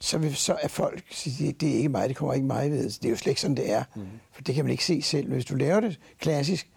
så, 0.00 0.18
vil, 0.18 0.36
så 0.36 0.56
er 0.62 0.68
folk 0.68 1.04
sige, 1.10 1.52
det 1.52 1.68
er 1.68 1.76
ikke 1.76 1.88
mig, 1.88 2.08
det 2.08 2.16
kommer 2.16 2.34
ikke 2.34 2.46
mig 2.46 2.70
ved. 2.70 2.90
Det 2.90 3.04
er 3.04 3.10
jo 3.10 3.16
slet 3.16 3.30
ikke 3.30 3.40
sådan, 3.40 3.56
det 3.56 3.72
er. 3.72 3.84
Mm. 3.96 4.06
For 4.32 4.42
det 4.42 4.54
kan 4.54 4.64
man 4.64 4.70
ikke 4.72 4.84
se 4.84 5.02
selv. 5.02 5.32
Hvis 5.32 5.44
du 5.44 5.54
laver 5.54 5.80
det 5.80 6.00
klassisk, 6.18 6.70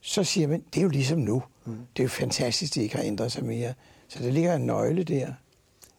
så 0.00 0.24
siger 0.24 0.48
man, 0.48 0.62
det 0.74 0.80
er 0.80 0.82
jo 0.82 0.88
ligesom 0.88 1.18
nu. 1.18 1.42
Mm. 1.66 1.76
Det 1.96 2.02
er 2.02 2.04
jo 2.04 2.08
fantastisk, 2.08 2.74
det 2.74 2.82
ikke 2.82 2.96
har 2.96 3.02
ændret 3.02 3.32
sig 3.32 3.44
mere. 3.44 3.74
Så 4.08 4.22
der 4.22 4.30
ligger 4.30 4.54
en 4.54 4.66
nøgle 4.66 5.04
der. 5.04 5.32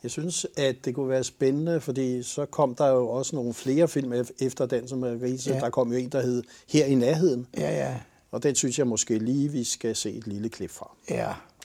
Jeg 0.06 0.12
synes, 0.12 0.48
at 0.58 0.86
det 0.86 0.96
kunne 0.96 1.10
være 1.10 1.24
spændende, 1.24 1.82
fordi 1.82 2.24
så 2.24 2.46
kom 2.46 2.76
der 2.76 2.88
jo 2.88 3.10
også 3.10 3.36
nogle 3.36 3.54
flere 3.54 3.88
film 3.88 4.14
efter 4.40 4.66
den, 4.66 4.88
som 4.88 5.04
er 5.04 5.22
Riese. 5.22 5.54
Ja. 5.54 5.60
Der 5.60 5.70
kom 5.70 5.92
jo 5.92 5.98
en, 5.98 6.10
der 6.10 6.22
hed 6.22 6.44
Her 6.70 6.86
i 6.86 6.96
nærheden. 6.96 7.48
Ja, 7.58 7.72
ja. 7.72 7.96
Og 8.32 8.44
den 8.44 8.56
synes 8.56 8.80
jeg 8.80 8.88
måske 8.88 9.18
lige, 9.18 9.50
vi 9.52 9.64
skal 9.64 9.96
se 9.96 10.12
et 10.12 10.28
lille 10.28 10.50
klip 10.50 10.72
fra. 10.72 10.96
Ja. 11.10 11.16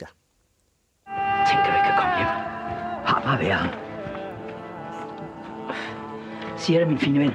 ja. 0.01 0.07
Tænk, 1.47 1.59
du 1.65 1.71
ikke 1.71 1.85
kan 1.85 1.95
komme 1.99 2.17
hjem. 2.17 2.27
Har 3.05 3.21
bare 3.25 3.39
været 3.39 3.63
her. 3.63 3.77
Siger 6.57 6.79
det, 6.79 6.87
min 6.87 6.99
fine 6.99 7.19
ven. 7.19 7.31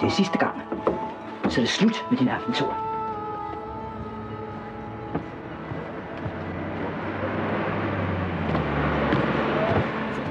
Det 0.00 0.06
er 0.06 0.14
sidste 0.16 0.38
gang. 0.38 0.56
Så 1.50 1.60
er 1.60 1.64
det 1.64 1.68
slut 1.68 2.04
med 2.10 2.18
din 2.18 2.28
aftentur. 2.28 2.89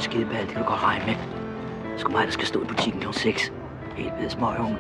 Skideball, 0.02 0.42
det 0.42 0.50
kan 0.50 0.62
du 0.64 0.68
godt 0.68 0.84
regne 0.84 1.06
med. 1.06 1.16
Det 1.92 2.00
skal 2.00 2.12
mig, 2.12 2.26
der 2.26 2.32
skal 2.32 2.48
stå 2.48 2.64
i 2.64 2.66
butikken 2.66 3.02
kl. 3.02 3.14
6. 3.14 3.52
Helt 3.96 4.14
ved 4.22 4.30
småhunge. 4.30 4.78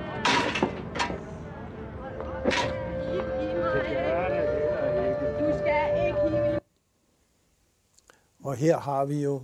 Og 8.44 8.56
her 8.56 8.80
har 8.80 9.06
vi 9.06 9.24
jo 9.24 9.42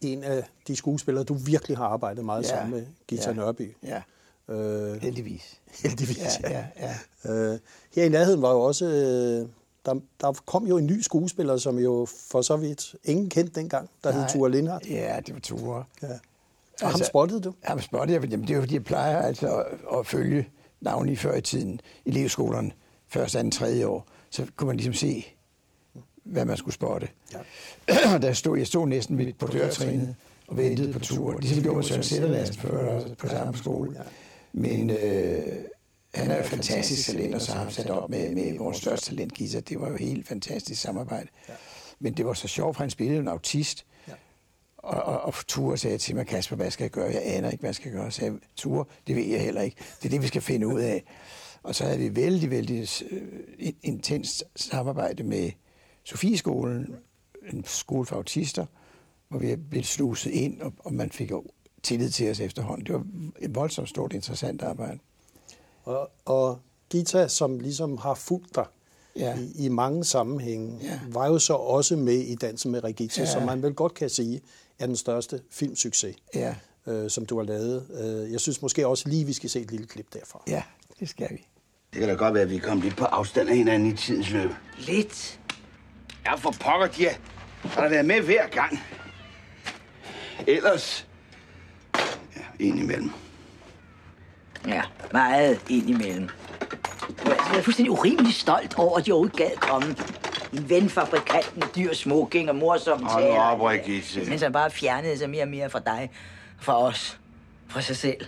en 0.00 0.24
af 0.24 0.44
de 0.68 0.76
skuespillere, 0.76 1.24
du 1.24 1.34
virkelig 1.34 1.76
har 1.76 1.86
arbejdet 1.86 2.24
meget 2.24 2.42
ja, 2.42 2.48
sammen 2.48 2.70
med, 2.70 2.86
Gita 3.08 3.30
ja, 3.30 3.36
Nørby. 3.36 3.76
Ja, 3.82 4.02
øh, 4.48 5.02
heldigvis. 5.02 5.60
Heldigvis, 5.82 6.40
ja. 6.42 6.50
ja, 6.50 6.66
ja. 6.80 7.32
Øh, 7.32 7.58
her 7.94 8.04
i 8.04 8.08
nærheden 8.08 8.42
var 8.42 8.52
jo 8.52 8.60
også 8.60 8.84
øh, 8.86 9.48
der, 9.86 9.94
der 10.20 10.32
kom 10.46 10.66
jo 10.66 10.78
en 10.78 10.86
ny 10.86 11.00
skuespiller, 11.00 11.56
som 11.56 11.78
jo 11.78 12.06
for 12.30 12.42
så 12.42 12.56
vidt 12.56 12.94
ingen 13.04 13.30
kendte 13.30 13.60
dengang, 13.60 13.90
der 14.04 14.12
hed 14.12 14.24
Ture 14.32 14.50
Lindhardt. 14.50 14.90
Ja, 14.90 15.20
det 15.26 15.34
var 15.34 15.40
Ture. 15.40 15.84
Ja. 16.02 16.06
Og 16.06 16.18
altså, 16.80 16.86
ham 16.86 17.06
spottede 17.08 17.40
du? 17.40 17.54
Ham 17.62 17.80
spottede 17.80 18.20
jeg, 18.20 18.30
jamen 18.30 18.46
det 18.46 18.50
er 18.50 18.54
jo 18.54 18.62
fordi, 18.62 18.74
jeg 18.74 18.84
plejer 18.84 19.22
altså 19.22 19.56
at, 19.56 19.98
at 19.98 20.06
følge 20.06 20.48
navnlig 20.80 21.18
før 21.18 21.34
i 21.34 21.40
tiden 21.40 21.80
i 22.04 22.08
elevskolerne, 22.08 22.70
første, 23.08 23.38
anden, 23.38 23.52
tredje 23.52 23.86
år. 23.86 24.06
Så 24.30 24.46
kunne 24.56 24.66
man 24.66 24.76
ligesom 24.76 24.94
se, 24.94 25.26
hvad 26.24 26.44
man 26.44 26.56
skulle 26.56 26.74
spotte. 26.74 27.08
Ja. 27.88 28.18
der 28.22 28.32
stod, 28.32 28.58
jeg 28.58 28.66
stod 28.66 28.86
næsten 28.86 29.18
ved, 29.18 29.32
på 29.32 29.46
dørtrænet 29.46 30.14
og 30.48 30.56
ventede 30.56 30.92
på 30.92 30.98
tur. 30.98 31.38
Ligesom 31.38 31.62
gjorde 31.62 31.82
Søren 31.82 32.02
Sætterlast 32.02 32.56
før 32.56 33.00
på 33.18 33.28
samme 33.28 33.56
skole. 33.56 33.96
Men 34.52 34.90
øh, 34.90 35.42
han 36.14 36.30
er 36.30 36.36
jo 36.36 36.42
fantastisk 36.42 37.06
talent, 37.06 37.34
og 37.34 37.40
så 37.40 37.52
har 37.52 37.62
han 37.62 37.72
sat 37.72 37.90
op 37.90 38.10
med, 38.10 38.34
med 38.34 38.58
vores 38.58 38.76
største 38.76 39.10
talent, 39.10 39.34
Gisa. 39.34 39.60
Det 39.60 39.80
var 39.80 39.90
jo 39.90 39.96
helt 39.96 40.28
fantastisk 40.28 40.80
samarbejde. 40.80 41.28
Ja. 41.48 41.54
Men 41.98 42.14
det 42.14 42.26
var 42.26 42.32
så 42.32 42.48
sjovt, 42.48 42.76
for 42.76 42.82
han 42.82 42.90
spillede 42.90 43.20
en 43.20 43.28
autist. 43.28 43.86
Ja. 44.08 44.12
Og, 44.76 45.02
og, 45.02 45.20
og 45.20 45.34
Ture 45.48 45.76
sagde 45.76 45.98
til 45.98 46.16
mig, 46.16 46.26
Kasper, 46.26 46.56
hvad 46.56 46.70
skal 46.70 46.84
jeg 46.84 46.90
gøre? 46.90 47.12
Jeg 47.12 47.22
aner 47.24 47.50
ikke, 47.50 47.60
hvad 47.60 47.68
jeg 47.68 47.74
skal 47.74 47.92
gøre. 47.92 48.04
Jeg 48.04 48.12
sagde, 48.12 48.40
Ture, 48.56 48.84
det 49.06 49.16
ved 49.16 49.24
jeg 49.24 49.40
heller 49.40 49.62
ikke. 49.62 49.76
Det 49.98 50.04
er 50.04 50.10
det, 50.10 50.22
vi 50.22 50.26
skal 50.26 50.42
finde 50.42 50.66
ud 50.66 50.80
af. 50.80 51.04
Og 51.62 51.74
så 51.74 51.84
havde 51.84 51.98
vi 51.98 52.16
vældig, 52.16 52.50
vældig 52.50 52.88
uh, 53.12 53.68
intens 53.82 54.44
samarbejde 54.56 55.22
med 55.22 55.50
Sofieskolen, 56.04 56.94
en 57.52 57.64
skole 57.64 58.06
for 58.06 58.16
autister, 58.16 58.66
hvor 59.28 59.38
vi 59.38 59.56
blev 59.56 59.82
sluset 59.82 60.30
ind, 60.30 60.60
og, 60.60 60.72
og 60.78 60.94
man 60.94 61.10
fik 61.10 61.32
tillid 61.82 62.10
til 62.10 62.30
os 62.30 62.40
efterhånden. 62.40 62.86
Det 62.86 62.94
var 62.94 63.06
et 63.38 63.54
voldsomt 63.54 63.88
stort, 63.88 64.12
interessant 64.12 64.62
arbejde. 64.62 64.98
Og, 65.84 66.10
og 66.24 66.58
Gita, 66.90 67.28
som 67.28 67.58
ligesom 67.58 67.98
har 67.98 68.14
fulgt 68.14 68.54
dig 68.54 68.66
ja. 69.16 69.38
i, 69.38 69.64
i 69.64 69.68
mange 69.68 70.04
sammenhænge, 70.04 70.78
ja. 70.82 71.00
var 71.08 71.26
jo 71.26 71.38
så 71.38 71.54
også 71.54 71.96
med 71.96 72.18
i 72.18 72.34
Dansen 72.34 72.72
med 72.72 72.84
Regita, 72.84 73.20
ja. 73.20 73.26
som 73.26 73.42
man 73.42 73.62
vel 73.62 73.74
godt 73.74 73.94
kan 73.94 74.10
sige 74.10 74.40
er 74.78 74.86
den 74.86 74.96
største 74.96 75.40
filmsucces, 75.50 76.16
ja. 76.34 76.54
øh, 76.86 77.10
som 77.10 77.26
du 77.26 77.36
har 77.36 77.44
lavet. 77.44 77.86
Øh, 78.00 78.32
jeg 78.32 78.40
synes 78.40 78.62
måske 78.62 78.86
også 78.86 79.08
lige, 79.08 79.26
vi 79.26 79.32
skal 79.32 79.50
se 79.50 79.60
et 79.60 79.70
lille 79.70 79.86
klip 79.86 80.06
derfra. 80.12 80.42
Ja, 80.46 80.62
det 81.00 81.08
skal 81.08 81.28
vi. 81.30 81.46
Det 81.92 82.00
kan 82.00 82.08
da 82.08 82.14
godt 82.14 82.34
være, 82.34 82.42
at 82.42 82.50
vi 82.50 82.56
er 82.56 82.60
kommet 82.60 82.84
lidt 82.84 82.96
på 82.96 83.04
afstand 83.04 83.48
af 83.48 83.56
hinanden 83.56 83.92
i 83.92 83.96
tidens 83.96 84.30
løb. 84.30 84.50
Lidt? 84.78 85.40
Ja, 86.26 86.34
for 86.34 86.54
pokker, 86.60 86.86
de 86.86 87.04
har, 87.04 87.16
har 87.62 87.82
der 87.82 87.88
været 87.88 88.04
med 88.04 88.20
hver 88.20 88.48
gang. 88.48 88.78
Ellers... 90.46 91.06
Ja, 92.36 92.64
indimellem. 92.64 93.10
Ja, 94.66 94.82
meget 95.12 95.60
indimellem. 95.70 96.28
Jeg 97.24 97.58
er 97.58 97.62
fuldstændig 97.62 97.90
urimelig 97.90 98.34
stolt 98.34 98.78
over, 98.78 98.98
at 98.98 99.06
de 99.06 99.12
overhovedet 99.12 99.36
gad 99.36 99.50
komme. 99.56 99.96
En 100.52 100.68
ven, 100.68 100.90
fabrikanten, 100.90 101.62
dyr 101.76 101.94
smoking 101.94 102.48
og 102.48 102.56
morsom 102.56 103.02
Hold 103.02 103.24
nu 103.24 103.30
op, 103.30 103.58
Brigitte. 103.58 104.24
Mens 104.28 104.42
han 104.42 104.52
bare 104.52 104.70
fjernede 104.70 105.18
sig 105.18 105.30
mere 105.30 105.42
og 105.42 105.48
mere 105.48 105.70
fra 105.70 105.80
dig, 105.80 106.10
fra 106.60 106.82
os, 106.82 107.18
fra 107.68 107.80
sig 107.80 107.96
selv. 107.96 108.26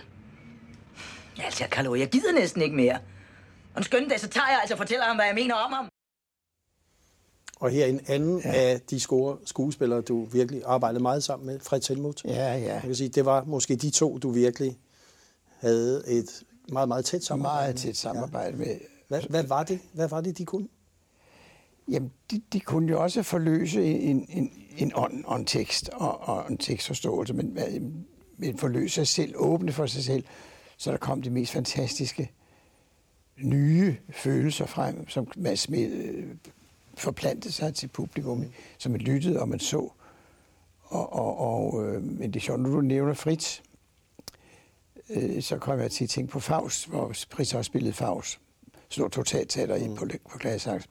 Altså, 1.43 1.63
Carlo, 1.69 1.95
jeg 1.95 2.09
gider 2.09 2.31
næsten 2.31 2.61
ikke 2.61 2.75
mere. 2.75 2.97
Og 3.73 3.77
en 3.77 3.83
skønne 3.83 4.09
dag, 4.09 4.19
så 4.19 4.27
tager 4.27 4.47
jeg 4.49 4.59
altså 4.61 4.73
og 4.73 4.77
fortæller 4.77 5.05
ham, 5.05 5.15
hvad 5.15 5.25
jeg 5.25 5.35
mener 5.35 5.55
om 5.55 5.73
ham. 5.73 5.87
Og 7.59 7.69
her 7.69 7.85
en 7.85 8.01
anden 8.07 8.41
ja. 8.45 8.53
af 8.53 8.81
de 8.89 8.99
score 8.99 9.37
skuespillere, 9.45 10.01
du 10.01 10.25
virkelig 10.25 10.61
arbejdede 10.65 11.01
meget 11.01 11.23
sammen 11.23 11.45
med, 11.45 11.59
Fred 11.59 11.81
Helmut. 11.89 12.23
Ja, 12.25 12.57
ja. 12.57 12.73
Jeg 12.73 12.81
kan 12.81 12.95
sige, 12.95 13.09
det 13.09 13.25
var 13.25 13.43
måske 13.43 13.75
de 13.75 13.89
to, 13.89 14.17
du 14.17 14.31
virkelig 14.31 14.77
havde 15.59 16.03
et 16.07 16.43
meget, 16.69 16.87
meget 16.87 17.05
tæt 17.05 17.23
samarbejde 17.23 17.65
Meget 17.65 17.75
tæt 17.75 17.97
samarbejde 17.97 18.51
ja. 18.51 18.57
med. 18.57 18.79
Hvad, 19.07 19.21
hvad, 19.29 19.43
var 19.43 19.63
det? 19.63 19.79
hvad 19.93 20.07
var 20.07 20.21
det, 20.21 20.37
de 20.37 20.45
kunne? 20.45 20.67
Jamen, 21.91 22.11
de, 22.31 22.41
de 22.53 22.59
kunne 22.59 22.91
jo 22.91 23.03
også 23.03 23.23
forløse 23.23 23.83
en, 23.83 24.25
en, 24.29 24.51
en 24.77 24.91
ånd 24.95 25.25
og 25.25 25.35
en 25.35 25.45
tekst 25.45 25.89
og, 25.89 26.21
og 26.21 26.51
en 26.51 26.57
tekstforståelse, 26.57 27.33
men, 27.33 27.59
men 28.37 28.57
forløse 28.57 28.95
sig 28.95 29.07
selv, 29.07 29.33
åbne 29.35 29.71
for 29.71 29.85
sig 29.85 30.03
selv, 30.03 30.23
så 30.77 30.91
der 30.91 30.97
kom 30.97 31.21
de 31.21 31.29
mest 31.29 31.51
fantastiske 31.51 32.31
nye 33.37 33.97
følelser 34.09 34.65
frem, 34.65 35.09
som 35.09 35.27
man 35.35 35.57
smed, 35.57 36.23
forplantede 36.97 37.53
sig 37.53 37.73
til 37.73 37.87
publikum, 37.87 38.37
mm. 38.37 38.51
som 38.77 38.91
man 38.91 39.01
lyttede 39.01 39.41
og 39.41 39.49
man 39.49 39.59
så. 39.59 39.89
Og, 40.81 41.13
og, 41.13 41.37
og, 41.37 41.85
øh, 41.85 42.03
men 42.03 42.33
det 42.33 42.39
er 42.39 42.43
sjovt, 42.43 42.61
når 42.61 42.69
du 42.69 42.81
nævner 42.81 43.13
Fritz, 43.13 43.59
øh, 45.09 45.41
så 45.43 45.57
kommer 45.57 45.83
jeg 45.83 45.91
til 45.91 46.03
at 46.03 46.09
tænke 46.09 46.31
på 46.31 46.39
Faust, 46.39 46.87
hvor 46.87 47.11
Fritz 47.31 47.53
også 47.53 47.67
spillede 47.67 47.93
Faust. 47.93 48.39
Stort 48.89 49.11
totalteater 49.11 49.87
mm. 49.87 49.95
på, 49.95 50.07
på 50.31 50.37
Glasaks. 50.37 50.85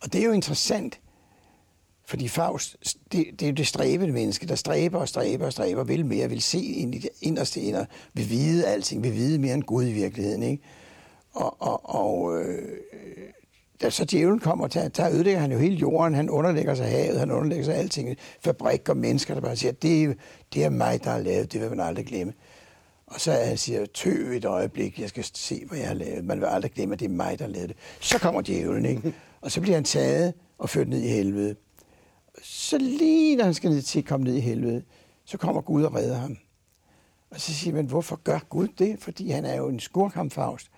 Og 0.00 0.12
det 0.12 0.20
er 0.20 0.24
jo 0.24 0.32
interessant, 0.32 1.00
fordi 2.06 2.28
Faust, 2.28 2.76
det, 3.12 3.26
det 3.30 3.42
er 3.42 3.46
jo 3.46 3.54
det 3.54 3.66
stræbende 3.66 4.12
menneske, 4.12 4.46
der 4.46 4.54
stræber 4.54 4.98
og 4.98 5.08
stræber 5.08 5.46
og 5.46 5.52
stræber, 5.52 5.84
vil 5.84 6.06
mere, 6.06 6.28
vil 6.28 6.42
se 6.42 6.58
ind 6.58 6.94
i 6.94 6.98
det 6.98 7.10
inderste 7.20 7.60
inder, 7.60 7.84
vil 8.14 8.30
vide 8.30 8.66
alting, 8.66 9.02
vil 9.02 9.14
vide 9.14 9.38
mere 9.38 9.54
end 9.54 9.62
Gud 9.62 9.86
i 9.86 9.92
virkeligheden. 9.92 10.42
Ikke? 10.42 10.62
Og, 11.32 11.62
og, 11.62 11.94
og 11.94 12.40
øh, 12.40 12.78
da 13.82 13.90
så 13.90 14.04
djævlen 14.04 14.38
kommer, 14.38 14.66
der, 14.66 14.88
der 14.88 15.10
ødelægger 15.10 15.40
han 15.40 15.52
jo 15.52 15.58
hele 15.58 15.76
jorden, 15.76 16.14
han 16.14 16.30
underlægger 16.30 16.74
sig 16.74 16.86
havet, 16.86 17.18
han 17.18 17.30
underlægger 17.30 17.64
sig 17.64 17.74
alting, 17.74 18.16
fabrikker, 18.40 18.94
mennesker, 18.94 19.34
der 19.34 19.40
bare 19.40 19.56
siger, 19.56 19.72
det, 19.72 20.16
det 20.54 20.64
er 20.64 20.70
mig, 20.70 21.04
der 21.04 21.10
har 21.10 21.18
lavet, 21.18 21.52
det 21.52 21.60
vil 21.60 21.70
man 21.70 21.80
aldrig 21.80 22.06
glemme. 22.06 22.32
Og 23.10 23.20
så 23.20 23.32
han 23.32 23.56
siger, 23.56 23.86
tøv 23.86 24.30
et 24.32 24.44
øjeblik, 24.44 24.98
jeg 25.00 25.08
skal 25.08 25.24
se, 25.24 25.64
hvad 25.68 25.78
jeg 25.78 25.88
har 25.88 25.94
lavet. 25.94 26.24
Man 26.24 26.40
vil 26.40 26.46
aldrig 26.46 26.72
glemme, 26.72 26.92
at 26.92 27.00
det 27.00 27.06
er 27.06 27.10
mig, 27.10 27.38
der 27.38 27.46
lavet 27.46 27.68
det. 27.68 27.76
Så 28.00 28.18
kommer 28.18 28.40
djævlen, 28.40 28.84
ikke? 28.84 29.14
Og 29.42 29.50
så 29.50 29.60
bliver 29.60 29.74
han 29.74 29.84
taget 29.84 30.34
og 30.58 30.70
ført 30.70 30.88
ned 30.88 31.00
i 31.02 31.08
helvede. 31.08 31.56
Så 32.42 32.78
lige 32.78 33.36
når 33.36 33.44
han 33.44 33.54
skal 33.54 33.70
ned 33.70 33.82
til 33.82 33.98
at 33.98 34.04
komme 34.04 34.24
ned 34.24 34.34
i 34.34 34.40
helvede, 34.40 34.82
så 35.24 35.38
kommer 35.38 35.60
Gud 35.60 35.82
og 35.82 35.94
redder 35.94 36.16
ham. 36.16 36.36
Og 37.30 37.40
så 37.40 37.54
siger 37.54 37.74
man, 37.74 37.86
hvorfor 37.86 38.16
gør 38.16 38.38
Gud 38.48 38.68
det? 38.78 38.96
Fordi 39.00 39.30
han 39.30 39.44
er 39.44 39.56
jo 39.56 39.68
en 39.68 39.80
skurkamfaust. 39.80 40.70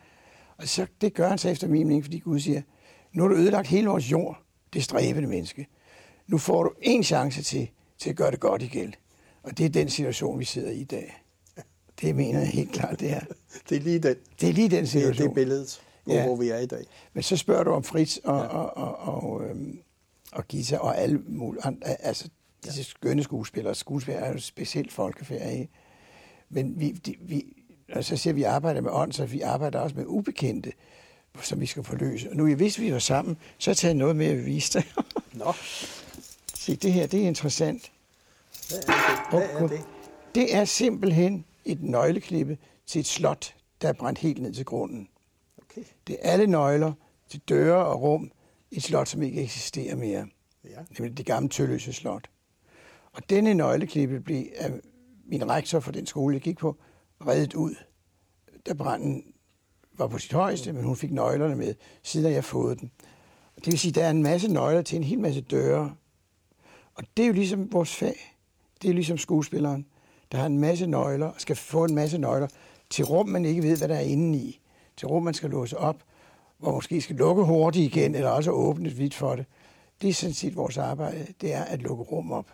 Og 0.56 0.68
så 0.68 0.86
det 1.00 1.14
gør 1.14 1.28
han 1.28 1.38
så 1.38 1.48
efter 1.48 1.68
min 1.68 1.86
mening, 1.86 2.04
fordi 2.04 2.18
Gud 2.18 2.40
siger, 2.40 2.62
nu 3.12 3.22
har 3.22 3.28
du 3.28 3.34
ødelagt 3.34 3.68
hele 3.68 3.88
vores 3.88 4.10
jord, 4.12 4.42
det 4.72 4.84
stræbende 4.84 5.28
menneske. 5.28 5.66
Nu 6.26 6.38
får 6.38 6.62
du 6.62 6.72
en 6.82 7.04
chance 7.04 7.42
til, 7.42 7.70
til 7.98 8.10
at 8.10 8.16
gøre 8.16 8.30
det 8.30 8.40
godt 8.40 8.62
igen. 8.62 8.94
Og 9.42 9.58
det 9.58 9.66
er 9.66 9.70
den 9.70 9.88
situation, 9.88 10.38
vi 10.38 10.44
sidder 10.44 10.70
i 10.70 10.80
i 10.80 10.84
dag. 10.84 11.21
Det 12.02 12.16
mener 12.16 12.38
jeg 12.38 12.48
helt 12.48 12.72
klart, 12.72 13.00
det 13.00 13.10
er. 13.10 13.20
det 13.68 13.76
er 13.76 13.80
lige 13.80 13.98
den. 13.98 14.16
Det 14.40 14.48
er 14.48 14.52
lige 14.52 14.68
den 14.68 14.86
situation. 14.86 15.12
Det 15.12 15.20
er 15.20 15.24
det 15.24 15.34
billede, 15.34 15.66
hvor, 16.04 16.14
ja. 16.14 16.26
hvor 16.26 16.36
vi 16.36 16.48
er 16.48 16.58
i 16.58 16.66
dag. 16.66 16.84
Men 17.12 17.22
så 17.22 17.36
spørger 17.36 17.64
du 17.64 17.70
om 17.70 17.84
Fritz 17.84 18.16
og, 18.16 18.38
ja. 18.38 18.46
og, 18.46 18.76
og, 18.76 19.24
og, 19.24 19.44
øhm, 19.44 19.78
og 20.32 20.48
Gita 20.48 20.76
og 20.76 20.98
alle 20.98 21.22
mulige 21.26 21.62
altså 21.82 22.28
disse 22.64 22.78
ja. 22.78 22.84
skønne 22.84 23.22
skuespillere. 23.22 23.74
Skuespillere 23.74 24.26
er 24.26 24.32
jo 24.32 24.38
specielt 24.38 24.92
folkefærd, 24.92 25.52
ikke? 25.52 25.68
Men 26.50 26.80
vi, 26.80 26.90
de, 26.90 27.14
vi, 27.20 27.44
og 27.92 28.04
så 28.04 28.16
siger 28.16 28.34
vi, 28.34 28.42
at 28.42 28.46
vi 28.48 28.54
arbejder 28.54 28.80
med 28.80 28.90
ånd, 28.90 29.12
så 29.12 29.26
vi 29.26 29.40
arbejder 29.40 29.78
også 29.78 29.96
med 29.96 30.04
ubekendte 30.06 30.72
som 31.40 31.60
vi 31.60 31.66
skal 31.66 31.84
forløse. 31.84 32.30
Og 32.30 32.36
nu, 32.36 32.46
jeg 32.46 32.58
vidste, 32.58 32.80
vi 32.80 32.92
var 32.92 32.98
sammen, 32.98 33.36
så 33.58 33.70
har 33.70 33.72
jeg 33.72 33.76
taget 33.76 33.96
noget 33.96 34.16
med 34.16 34.26
at 34.26 34.46
vise 34.46 34.72
dig. 34.72 34.84
Nå. 35.32 35.52
Se, 36.54 36.76
det 36.76 36.92
her, 36.92 37.06
det 37.06 37.22
er 37.22 37.26
interessant. 37.26 37.92
Hvad 38.68 38.78
er 38.78 38.82
det? 38.82 39.48
Hvad 39.50 39.62
er 39.62 39.66
det? 39.66 39.80
Det 40.34 40.54
er 40.54 40.64
simpelthen 40.64 41.44
et 41.64 41.82
nøgleklippe 41.82 42.58
til 42.86 42.98
et 42.98 43.06
slot, 43.06 43.54
der 43.82 43.88
er 43.88 43.92
brændt 43.92 44.18
helt 44.18 44.42
ned 44.42 44.52
til 44.52 44.64
grunden. 44.64 45.08
Okay. 45.62 45.82
Det 46.06 46.16
er 46.20 46.30
alle 46.30 46.46
nøgler 46.46 46.92
til 47.28 47.40
døre 47.40 47.86
og 47.86 48.02
rum 48.02 48.30
i 48.70 48.76
et 48.76 48.82
slot, 48.82 49.08
som 49.08 49.22
ikke 49.22 49.42
eksisterer 49.42 49.96
mere. 49.96 50.26
Ja. 50.64 50.78
Nemlig 50.98 51.16
det 51.16 51.26
gamle 51.26 51.48
Tølløse 51.48 51.92
slot. 51.92 52.30
Og 53.12 53.30
denne 53.30 53.54
nøgleklippe 53.54 54.20
blev 54.20 54.44
af 54.56 54.72
min 55.24 55.50
rektor 55.50 55.80
for 55.80 55.92
den 55.92 56.06
skole, 56.06 56.34
jeg 56.34 56.42
gik 56.42 56.58
på, 56.58 56.76
reddet 57.26 57.54
ud, 57.54 57.74
da 58.66 58.74
branden 58.74 59.24
var 59.98 60.06
på 60.06 60.18
sit 60.18 60.32
højeste, 60.32 60.72
men 60.72 60.84
hun 60.84 60.96
fik 60.96 61.12
nøglerne 61.12 61.56
med, 61.56 61.74
siden 62.02 62.32
jeg 62.32 62.44
fået 62.44 62.80
den. 62.80 62.90
Det 63.56 63.66
vil 63.66 63.78
sige, 63.78 63.90
at 63.90 63.94
der 63.94 64.04
er 64.04 64.10
en 64.10 64.22
masse 64.22 64.52
nøgler 64.52 64.82
til 64.82 64.96
en 64.96 65.04
hel 65.04 65.18
masse 65.18 65.40
døre. 65.40 65.96
Og 66.94 67.04
det 67.16 67.22
er 67.22 67.26
jo 67.26 67.32
ligesom 67.32 67.72
vores 67.72 67.96
fag. 67.96 68.36
Det 68.82 68.90
er 68.90 68.94
ligesom 68.94 69.18
skuespilleren, 69.18 69.86
der 70.32 70.38
har 70.38 70.46
en 70.46 70.58
masse 70.58 70.86
nøgler, 70.86 71.26
og 71.26 71.40
skal 71.40 71.56
få 71.56 71.84
en 71.84 71.94
masse 71.94 72.18
nøgler 72.18 72.48
til 72.90 73.04
rum, 73.04 73.28
man 73.28 73.44
ikke 73.44 73.62
ved, 73.62 73.76
hvad 73.76 73.88
der 73.88 73.94
er 73.94 74.00
inde 74.00 74.38
i. 74.38 74.60
Til 74.96 75.08
rum, 75.08 75.22
man 75.22 75.34
skal 75.34 75.50
låse 75.50 75.78
op, 75.78 75.96
hvor 76.58 76.72
måske 76.72 77.00
skal 77.00 77.16
lukke 77.16 77.44
hurtigt 77.44 77.96
igen, 77.96 78.14
eller 78.14 78.30
også 78.30 78.50
åbne 78.50 78.88
vidt 78.88 79.14
for 79.14 79.36
det. 79.36 79.46
Det 80.02 80.08
er 80.10 80.14
sådan 80.14 80.34
set 80.34 80.56
vores 80.56 80.78
arbejde, 80.78 81.26
det 81.40 81.52
er 81.52 81.62
at 81.62 81.82
lukke 81.82 82.04
rum 82.04 82.32
op. 82.32 82.46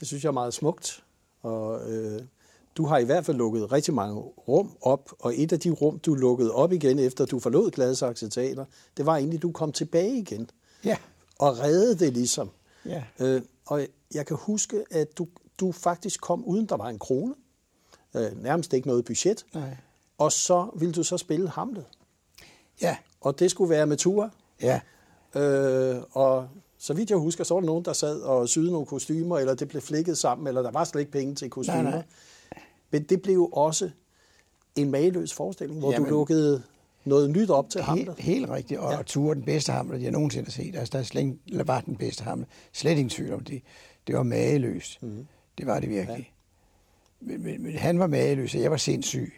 Det 0.00 0.08
synes 0.08 0.24
jeg 0.24 0.28
er 0.28 0.32
meget 0.32 0.54
smukt, 0.54 1.04
og 1.42 1.90
øh, 1.90 2.22
du 2.76 2.86
har 2.86 2.98
i 2.98 3.04
hvert 3.04 3.24
fald 3.24 3.36
lukket 3.36 3.72
rigtig 3.72 3.94
mange 3.94 4.20
rum 4.20 4.76
op, 4.80 5.12
og 5.18 5.32
et 5.36 5.52
af 5.52 5.60
de 5.60 5.70
rum, 5.70 5.98
du 5.98 6.14
lukkede 6.14 6.52
op 6.52 6.72
igen, 6.72 6.98
efter 6.98 7.26
du 7.26 7.38
forlod 7.38 7.70
Gladsaxe 7.70 8.28
Teater, 8.28 8.64
det 8.96 9.06
var 9.06 9.16
egentlig, 9.16 9.42
du 9.42 9.52
kom 9.52 9.72
tilbage 9.72 10.18
igen. 10.18 10.50
Ja. 10.84 10.96
Og 11.38 11.58
reddede 11.58 12.04
det 12.04 12.12
ligesom. 12.12 12.50
Ja. 12.84 13.04
Øh, 13.20 13.42
og 13.66 13.86
jeg 14.14 14.26
kan 14.26 14.36
huske, 14.40 14.84
at 14.90 15.18
du, 15.18 15.26
du 15.60 15.72
faktisk 15.72 16.20
kom 16.20 16.44
uden 16.44 16.66
der 16.66 16.76
var 16.76 16.88
en 16.88 16.98
krone. 16.98 17.34
Øh, 18.14 18.42
nærmest 18.42 18.72
ikke 18.72 18.88
noget 18.88 19.04
budget. 19.04 19.46
Nej. 19.54 19.76
Og 20.18 20.32
så 20.32 20.70
ville 20.76 20.94
du 20.94 21.02
så 21.02 21.16
spille 21.16 21.48
Hamlet. 21.48 21.84
Ja. 22.82 22.96
Og 23.20 23.38
det 23.38 23.50
skulle 23.50 23.70
være 23.70 23.86
med 23.86 23.96
Ture. 23.96 24.30
Ja. 24.62 24.80
Øh, 25.34 26.02
og 26.12 26.48
så 26.78 26.94
vidt 26.94 27.10
jeg 27.10 27.18
husker, 27.18 27.44
så 27.44 27.54
var 27.54 27.60
der 27.60 27.66
nogen, 27.66 27.84
der 27.84 27.92
sad 27.92 28.20
og 28.20 28.48
syede 28.48 28.72
nogle 28.72 28.86
kostymer, 28.86 29.38
eller 29.38 29.54
det 29.54 29.68
blev 29.68 29.82
flækket 29.82 30.18
sammen, 30.18 30.46
eller 30.46 30.62
der 30.62 30.70
var 30.70 30.84
slet 30.84 31.00
ikke 31.00 31.12
penge 31.12 31.34
til 31.34 31.50
kostymer. 31.50 31.82
Nej, 31.82 31.90
nej. 31.90 32.02
Men 32.90 33.02
det 33.02 33.22
blev 33.22 33.34
jo 33.34 33.46
også 33.46 33.90
en 34.76 34.90
mageløs 34.90 35.34
forestilling, 35.34 35.78
hvor 35.78 35.92
Jamen- 35.92 36.08
du 36.08 36.14
lukkede 36.14 36.62
noget 37.04 37.30
nyt 37.30 37.50
op 37.50 37.70
til 37.70 37.82
ham. 37.82 37.98
Helt, 37.98 38.20
helt 38.20 38.50
rigtigt. 38.50 38.80
Og, 38.80 38.92
ja. 38.92 39.02
Ture 39.02 39.34
den 39.34 39.44
bedste 39.44 39.72
hamler, 39.72 39.98
jeg 39.98 40.10
nogensinde 40.10 40.44
har 40.44 40.52
set. 40.52 40.76
Altså, 40.76 40.92
der 40.92 40.98
er 40.98 41.02
slet 41.02 41.20
ikke, 41.20 41.38
eller 41.46 41.64
var 41.64 41.80
den 41.80 41.96
bedste 41.96 42.24
hamler. 42.24 42.46
Slet 42.72 42.90
ingen 42.90 43.08
tvivl 43.08 43.32
om 43.32 43.44
det. 43.44 43.62
Det 44.06 44.14
var 44.14 44.22
mageløst. 44.22 45.02
Mm. 45.02 45.26
Det 45.58 45.66
var 45.66 45.80
det 45.80 45.88
virkelig. 45.90 46.32
Ja. 47.20 47.26
Men, 47.26 47.42
men, 47.42 47.62
men, 47.62 47.74
han 47.76 47.98
var 47.98 48.06
mageløs, 48.06 48.54
og 48.54 48.60
jeg 48.60 48.70
var 48.70 48.76
sindssyg. 48.76 49.32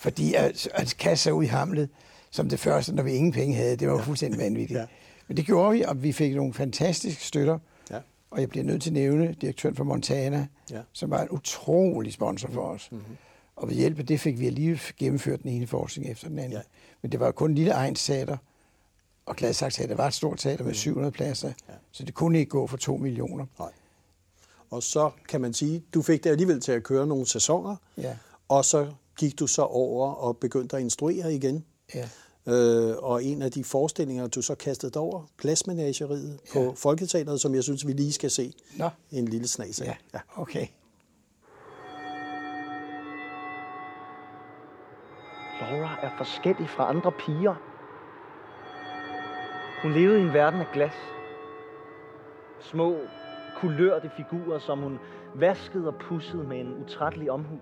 Fordi 0.00 0.34
at, 0.34 0.68
at 0.74 0.94
kaste 0.98 1.22
sig 1.22 1.34
ud 1.34 1.44
i 1.44 1.46
hamlet, 1.46 1.88
som 2.30 2.48
det 2.48 2.60
første, 2.60 2.94
når 2.94 3.02
vi 3.02 3.12
ingen 3.12 3.32
penge 3.32 3.56
havde, 3.56 3.76
det 3.76 3.88
var 3.88 3.94
ja. 3.94 4.02
fuldstændig 4.02 4.40
vanvittigt. 4.40 4.80
Ja. 4.80 4.86
Men 5.28 5.36
det 5.36 5.46
gjorde 5.46 5.72
vi, 5.72 5.82
og 5.82 6.02
vi 6.02 6.12
fik 6.12 6.34
nogle 6.34 6.54
fantastiske 6.54 7.24
støtter. 7.24 7.58
Ja. 7.90 7.98
Og 8.30 8.40
jeg 8.40 8.48
bliver 8.48 8.64
nødt 8.64 8.82
til 8.82 8.90
at 8.90 8.94
nævne 8.94 9.34
direktøren 9.40 9.76
for 9.76 9.84
Montana, 9.84 10.46
Ja. 10.70 10.80
som 10.92 11.10
var 11.10 11.22
en 11.22 11.28
utrolig 11.30 12.12
sponsor 12.12 12.48
for 12.48 12.62
os. 12.62 12.88
Mm-hmm. 12.92 13.16
Og 13.56 13.68
ved 13.68 13.76
hjælp 13.76 13.98
af 13.98 14.06
det 14.06 14.20
fik 14.20 14.38
vi 14.40 14.46
alligevel 14.46 14.80
gennemført 14.98 15.42
den 15.42 15.50
ene 15.50 15.66
forskning 15.66 16.10
efter 16.10 16.28
den 16.28 16.38
anden. 16.38 16.52
Ja. 16.52 16.58
Ja. 16.58 16.62
Men 17.02 17.12
det 17.12 17.20
var 17.20 17.26
jo 17.26 17.32
kun 17.32 17.50
en 17.50 17.54
lille 17.54 17.72
egen 17.72 17.94
teater, 17.94 18.36
og 19.26 19.36
Gladsaxe 19.36 19.78
Teater 19.78 19.94
var 19.94 20.06
et 20.06 20.14
stort 20.14 20.38
teater 20.38 20.64
med 20.64 20.74
700 20.74 21.12
pladser, 21.12 21.52
ja. 21.68 21.74
så 21.92 22.04
det 22.04 22.14
kunne 22.14 22.38
ikke 22.38 22.50
gå 22.50 22.66
for 22.66 22.76
2 22.76 22.96
millioner. 22.96 23.46
Nej. 23.58 23.68
Og 24.72 24.82
så 24.82 25.10
kan 25.28 25.40
man 25.40 25.54
sige, 25.54 25.84
du 25.94 26.02
fik 26.02 26.24
det 26.24 26.30
alligevel 26.30 26.60
til 26.60 26.72
at 26.72 26.82
køre 26.82 27.06
nogle 27.06 27.26
sæsoner, 27.26 27.76
Ja. 27.96 28.16
og 28.48 28.64
så 28.64 28.86
gik 29.18 29.38
du 29.38 29.46
så 29.46 29.62
over 29.62 30.12
og 30.12 30.36
begyndte 30.36 30.76
at 30.76 30.82
instruere 30.82 31.34
igen. 31.34 31.64
Ja. 31.94 32.08
Øh, 32.46 32.96
og 32.98 33.24
en 33.24 33.42
af 33.42 33.52
de 33.52 33.64
forestillinger, 33.64 34.26
du 34.26 34.42
så 34.42 34.54
kastede 34.54 35.00
over, 35.00 35.22
Glasmenageriet 35.38 36.40
ja. 36.54 36.60
på 36.60 36.74
Folketeateret, 36.76 37.40
som 37.40 37.54
jeg 37.54 37.62
synes, 37.62 37.86
vi 37.86 37.92
lige 37.92 38.12
skal 38.12 38.30
se 38.30 38.52
Nå. 38.76 38.88
en 39.10 39.28
lille 39.28 39.48
snas 39.48 39.80
af. 39.80 39.86
Ja. 39.86 39.94
ja, 40.14 40.20
okay. 40.36 40.66
Laura 45.60 45.98
er 46.02 46.10
forskellig 46.18 46.68
fra 46.76 46.88
andre 46.88 47.12
piger. 47.12 47.54
Hun 49.82 49.92
levede 49.92 50.18
i 50.18 50.22
en 50.22 50.32
verden 50.32 50.60
af 50.60 50.66
glas. 50.72 50.94
Små, 52.60 52.96
kulørte 53.62 54.10
figurer, 54.16 54.58
som 54.58 54.78
hun 54.78 54.98
vaskede 55.34 55.88
og 55.88 55.94
pussede 55.94 56.44
med 56.44 56.60
en 56.60 56.74
utrættelig 56.84 57.30
omhu. 57.30 57.58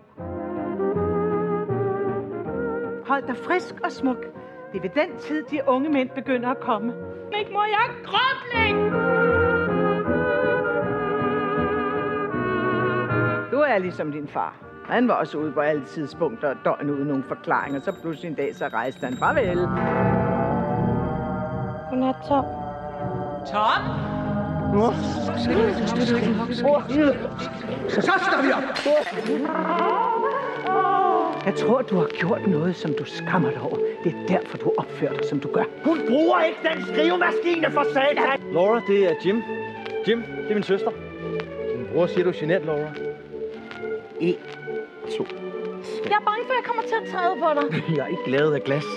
Hold 3.07 3.27
dig 3.27 3.37
frisk 3.37 3.75
og 3.85 3.93
smuk. 3.93 4.25
Det 4.73 4.79
er 4.79 4.83
ved 4.83 4.91
den 4.91 5.19
tid, 5.19 5.45
de 5.51 5.61
unge 5.67 5.91
mænd 5.91 6.11
begynder 6.11 6.49
at 6.49 6.61
komme. 6.61 6.95
Ikke 7.39 7.53
må 7.53 7.63
jeg 7.65 7.87
krøbling! 8.05 8.91
Du 13.53 13.59
er 13.59 13.79
ligesom 13.79 14.13
din 14.13 14.29
far. 14.29 14.57
Han 14.87 15.09
var 15.09 15.15
også 15.15 15.39
ude 15.39 15.53
på 15.53 15.61
alle 15.61 15.85
tidspunkter 15.85 16.49
og 16.49 16.57
døgn 16.65 16.91
uden 16.91 17.07
nogen 17.07 17.25
forklaringer. 17.25 17.81
Så 17.81 18.01
pludselig 18.03 18.29
en 18.29 18.35
dag, 18.35 18.55
så 18.55 18.69
rejste 18.69 19.07
han 19.07 19.17
farvel. 19.17 19.59
Godnat, 21.91 22.17
Tom. 22.29 22.45
Tom? 23.47 24.10
Så 27.89 28.01
står 28.01 28.43
vi 28.43 28.53
op! 28.53 28.63
Jeg 31.47 31.55
tror, 31.55 31.83
du 31.83 31.97
har 31.97 32.07
gjort 32.07 32.47
noget, 32.47 32.77
som 32.77 32.95
du 32.95 33.05
skammer 33.05 33.51
dig 33.51 33.61
over. 33.61 33.77
Det 34.05 34.15
er 34.15 34.27
derfor, 34.27 34.57
du 34.57 34.73
opfører 34.79 35.13
dig, 35.13 35.29
som 35.29 35.41
du 35.41 35.49
gør. 35.53 35.65
Hun 35.85 36.01
bruger 36.09 36.41
ikke 36.41 36.59
den 36.63 36.85
skrivemaskine 36.87 37.71
for 37.71 37.85
satan! 37.93 38.53
Laura, 38.53 38.83
det 38.89 39.05
er 39.05 39.15
Jim. 39.27 39.43
Jim, 40.09 40.23
det 40.23 40.51
er 40.51 40.55
min 40.55 40.63
søster. 40.63 40.91
Min 41.77 41.87
bror 41.93 42.07
siger, 42.07 42.25
du 42.25 42.31
er 42.31 42.35
genert, 42.35 42.65
Laura. 42.65 42.89
En, 44.21 44.35
to. 45.17 45.27
Jeg 46.05 46.13
er 46.13 46.25
bange 46.25 46.45
for, 46.47 46.53
at 46.53 46.57
jeg 46.57 46.65
kommer 46.65 46.83
til 46.83 46.95
at 47.03 47.13
træde 47.13 47.37
på 47.41 47.49
dig. 47.61 47.83
Jeg 47.97 48.03
er 48.03 48.07
ikke 48.07 48.31
lavet 48.31 48.55
af 48.55 48.63
glas. 48.65 48.85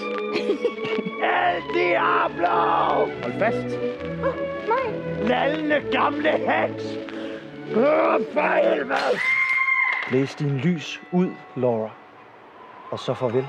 El 1.53 1.61
Diablo! 1.75 2.47
Hold 3.23 3.33
fast. 3.39 3.77
Oh, 4.23 4.52
nej. 4.67 5.27
Lallende 5.27 5.91
gamle 5.91 6.31
heks! 6.31 6.83
Åh, 7.75 8.21
for 8.33 8.69
helvede! 8.69 9.19
Blæs 10.09 10.35
din 10.35 10.57
lys 10.57 11.01
ud, 11.13 11.29
Laura. 11.57 11.89
Og 12.91 12.99
så 12.99 13.13
farvel. 13.13 13.45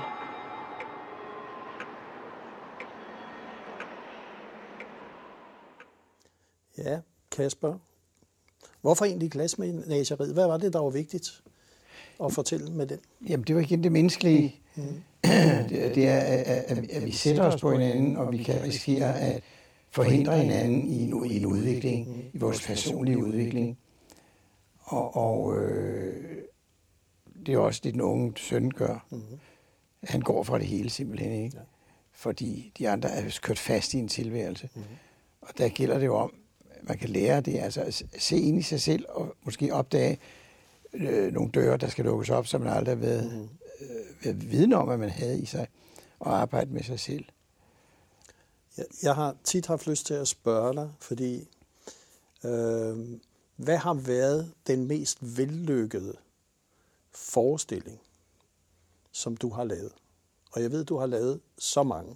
Ja, 6.77 6.99
Kasper. 7.31 7.73
Hvorfor 8.81 9.05
egentlig 9.05 9.31
glasmenageriet? 9.31 10.33
Hvad 10.33 10.47
var 10.47 10.57
det, 10.57 10.73
der 10.73 10.79
var 10.79 10.89
vigtigt 10.89 11.43
at 12.23 12.33
fortælle 12.33 12.71
med 12.71 12.87
den? 12.87 12.99
Jamen, 13.29 13.43
det 13.43 13.55
var 13.55 13.61
igen 13.61 13.83
det 13.83 13.91
menneskelige. 13.91 14.55
Mm. 14.75 14.83
det, 15.69 15.91
det 15.95 16.07
er, 16.07 16.19
at, 16.19 16.63
at, 16.67 16.91
at 16.91 17.05
vi 17.05 17.11
sætter 17.11 17.43
os 17.43 17.61
på 17.61 17.71
hinanden, 17.71 18.17
og 18.17 18.31
vi 18.31 18.37
kan 18.37 18.63
risikere 18.63 19.19
at 19.19 19.43
forhindre 19.95 20.37
hinanden 20.37 20.87
i 20.87 21.03
en, 21.03 21.25
i 21.25 21.37
en 21.37 21.45
udvikling, 21.45 22.25
i 22.33 22.37
vores 22.37 22.67
personlige 22.67 23.17
udvikling. 23.17 23.77
Og, 24.79 25.15
og 25.15 25.57
øh, 25.57 26.37
det 27.45 27.53
er 27.53 27.57
også 27.57 27.81
det, 27.83 27.93
den 27.93 28.01
unge 28.01 28.33
søn 28.35 28.71
gør. 28.71 29.05
Mm. 29.11 29.21
Han 30.03 30.21
går 30.21 30.43
fra 30.43 30.59
det 30.59 30.67
hele 30.67 30.89
simpelthen, 30.89 31.31
ikke? 31.31 31.57
Ja. 31.57 31.63
Fordi 32.11 32.71
de 32.77 32.89
andre 32.89 33.09
er 33.09 33.39
kørt 33.41 33.59
fast 33.59 33.93
i 33.93 33.97
en 33.97 34.07
tilværelse. 34.07 34.69
Mm. 34.75 34.81
Og 35.41 35.57
der 35.57 35.69
gælder 35.69 35.97
det 35.97 36.05
jo 36.05 36.15
om, 36.15 36.33
at 36.71 36.87
man 36.87 36.97
kan 36.97 37.09
lære 37.09 37.41
det, 37.41 37.59
altså 37.59 37.81
at 37.81 38.03
se 38.19 38.37
ind 38.37 38.59
i 38.59 38.61
sig 38.61 38.81
selv, 38.81 39.05
og 39.09 39.35
måske 39.43 39.73
opdage 39.73 40.17
øh, 40.93 41.33
nogle 41.33 41.51
døre, 41.51 41.77
der 41.77 41.87
skal 41.87 42.05
lukkes 42.05 42.29
op, 42.29 42.47
som 42.47 42.61
man 42.61 42.73
aldrig 42.73 42.95
har 42.95 43.01
været, 43.01 43.33
mm. 43.33 43.49
øh, 43.81 44.25
været 44.25 44.51
viden 44.51 44.73
om, 44.73 44.89
at 44.89 44.99
man 44.99 45.09
havde 45.09 45.41
i 45.41 45.45
sig, 45.45 45.67
og 46.19 46.41
arbejde 46.41 46.73
med 46.73 46.83
sig 46.83 46.99
selv. 46.99 47.25
Jeg, 48.77 48.85
jeg 49.03 49.15
har 49.15 49.35
tit 49.43 49.65
haft 49.65 49.87
lyst 49.87 50.05
til 50.05 50.13
at 50.13 50.27
spørge 50.27 50.73
dig, 50.73 50.91
fordi 50.99 51.47
øh, 52.43 53.19
hvad 53.55 53.77
har 53.77 53.93
været 53.93 54.53
den 54.67 54.87
mest 54.87 55.37
vellykkede 55.37 56.15
forestilling, 57.11 58.01
som 59.11 59.37
du 59.37 59.49
har 59.49 59.63
lavet? 59.63 59.91
Og 60.51 60.61
jeg 60.61 60.71
ved, 60.71 60.85
du 60.85 60.97
har 60.97 61.05
lavet 61.05 61.39
så 61.57 61.83
mange. 61.83 62.15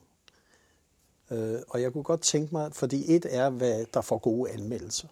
Øh, 1.31 1.59
og 1.67 1.81
jeg 1.81 1.93
kunne 1.93 2.03
godt 2.03 2.21
tænke 2.21 2.55
mig, 2.55 2.75
fordi 2.75 3.15
et 3.15 3.25
er, 3.29 3.49
hvad 3.49 3.85
der 3.93 4.01
får 4.01 4.17
gode 4.17 4.51
anmeldelser. 4.51 5.07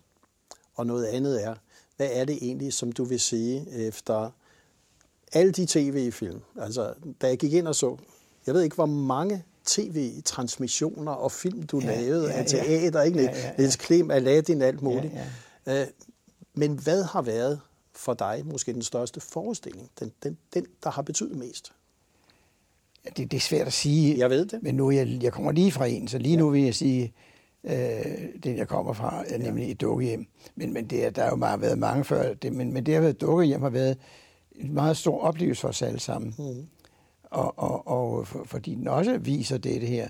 Og 0.76 0.88
noget 0.88 1.06
andet 1.06 1.44
er, 1.44 1.56
hvad 1.98 2.10
er 2.12 2.26
det 2.26 2.38
egentlig, 2.42 2.74
som 2.74 2.92
du 2.92 3.04
vil 3.04 3.20
sige 3.20 3.70
efter 3.88 4.32
alle 5.34 5.52
de 5.52 5.66
tv-film? 5.66 6.42
Altså, 6.56 6.94
da 7.22 7.28
jeg 7.28 7.38
gik 7.38 7.54
ind 7.54 7.68
og 7.68 7.76
så, 7.76 7.98
jeg 8.46 8.56
ved 8.56 8.62
ikke, 8.62 8.76
hvor 8.76 8.86
mange 8.86 9.46
tv-transmissioner 9.68 11.12
og 11.12 11.32
film, 11.32 11.64
du 11.64 11.80
ja, 11.80 11.86
lavede 11.86 12.28
ja, 12.28 12.40
af 12.40 12.46
teater, 12.46 13.02
ikke? 13.02 13.22
Ja, 13.22 13.38
ja. 13.38 13.52
Niels 13.58 13.76
Klem, 13.76 14.12
Aladdin, 14.12 14.62
alt 14.62 14.82
muligt. 14.82 15.14
Ja, 15.14 15.26
ja. 15.66 15.82
Øh, 15.82 15.88
men 16.54 16.80
hvad 16.80 17.04
har 17.04 17.22
været 17.22 17.60
for 17.96 18.14
dig 18.14 18.42
måske 18.46 18.74
den 18.74 18.82
største 18.82 19.20
forestilling? 19.20 19.90
Den, 20.00 20.12
den, 20.24 20.38
den 20.54 20.66
der 20.84 20.90
har 20.90 21.02
betydet 21.02 21.38
mest? 21.38 21.74
Ja, 23.06 23.10
det, 23.18 23.32
det 23.32 23.38
er 23.38 23.42
svært 23.42 23.68
at 23.68 23.74
sige. 23.74 24.18
Jeg 24.18 24.30
ved 24.30 24.46
det. 24.46 24.64
Men 24.64 24.76
nu 24.76 24.92
jeg, 24.92 25.20
jeg 25.22 25.34
kommer 25.34 25.52
lige 25.52 25.72
fra 25.72 25.86
en, 25.86 26.08
så 26.08 26.18
lige 26.18 26.34
ja. 26.34 26.40
nu 26.40 26.50
vil 26.50 26.64
jeg 26.64 26.76
sige, 26.76 27.14
øh, 27.64 28.06
den 28.44 28.58
jeg 28.58 28.68
kommer 28.68 28.94
fra, 28.94 29.24
er 29.28 29.38
nemlig 29.38 29.66
ja. 29.66 29.72
et 29.72 29.82
dukkehjem. 29.82 30.26
Men, 30.56 30.74
men 30.74 30.88
det 30.88 31.06
er, 31.06 31.10
der 31.10 31.24
har 31.24 31.30
jo 31.30 31.36
meget, 31.36 31.62
været 31.62 31.80
mange 31.80 32.04
før, 32.04 32.34
det, 32.34 32.54
men, 32.54 32.74
men 32.74 32.86
det 32.86 32.94
har 32.94 33.02
været 33.02 33.22
dukkehjem 33.22 33.62
har 33.62 33.70
været 33.70 33.98
en 34.56 34.74
meget 34.74 34.98
stor 34.98 35.22
oplevelse 35.22 35.62
for 35.62 35.68
os 35.68 35.82
alle 35.82 36.00
sammen. 36.00 36.36
Mm. 36.38 36.68
Og, 37.32 37.60
og, 37.60 37.88
og 37.88 38.28
for, 38.28 38.44
fordi 38.44 38.76
den 38.76 38.88
også 38.88 39.18
viser 39.18 39.58
det, 39.58 39.82
her, 39.82 40.10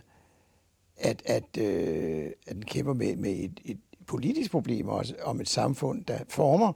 at, 0.98 1.22
at, 1.26 1.58
øh, 1.58 2.30
at 2.48 2.56
den 2.56 2.66
kæmper 2.66 2.94
med, 2.94 3.16
med 3.16 3.32
et, 3.32 3.60
et 3.66 3.80
politisk 4.08 4.52
problem 4.52 4.88
også, 4.88 5.16
om 5.24 5.42
et 5.42 5.50
samfund, 5.50 6.06
der 6.06 6.20
former 6.30 6.74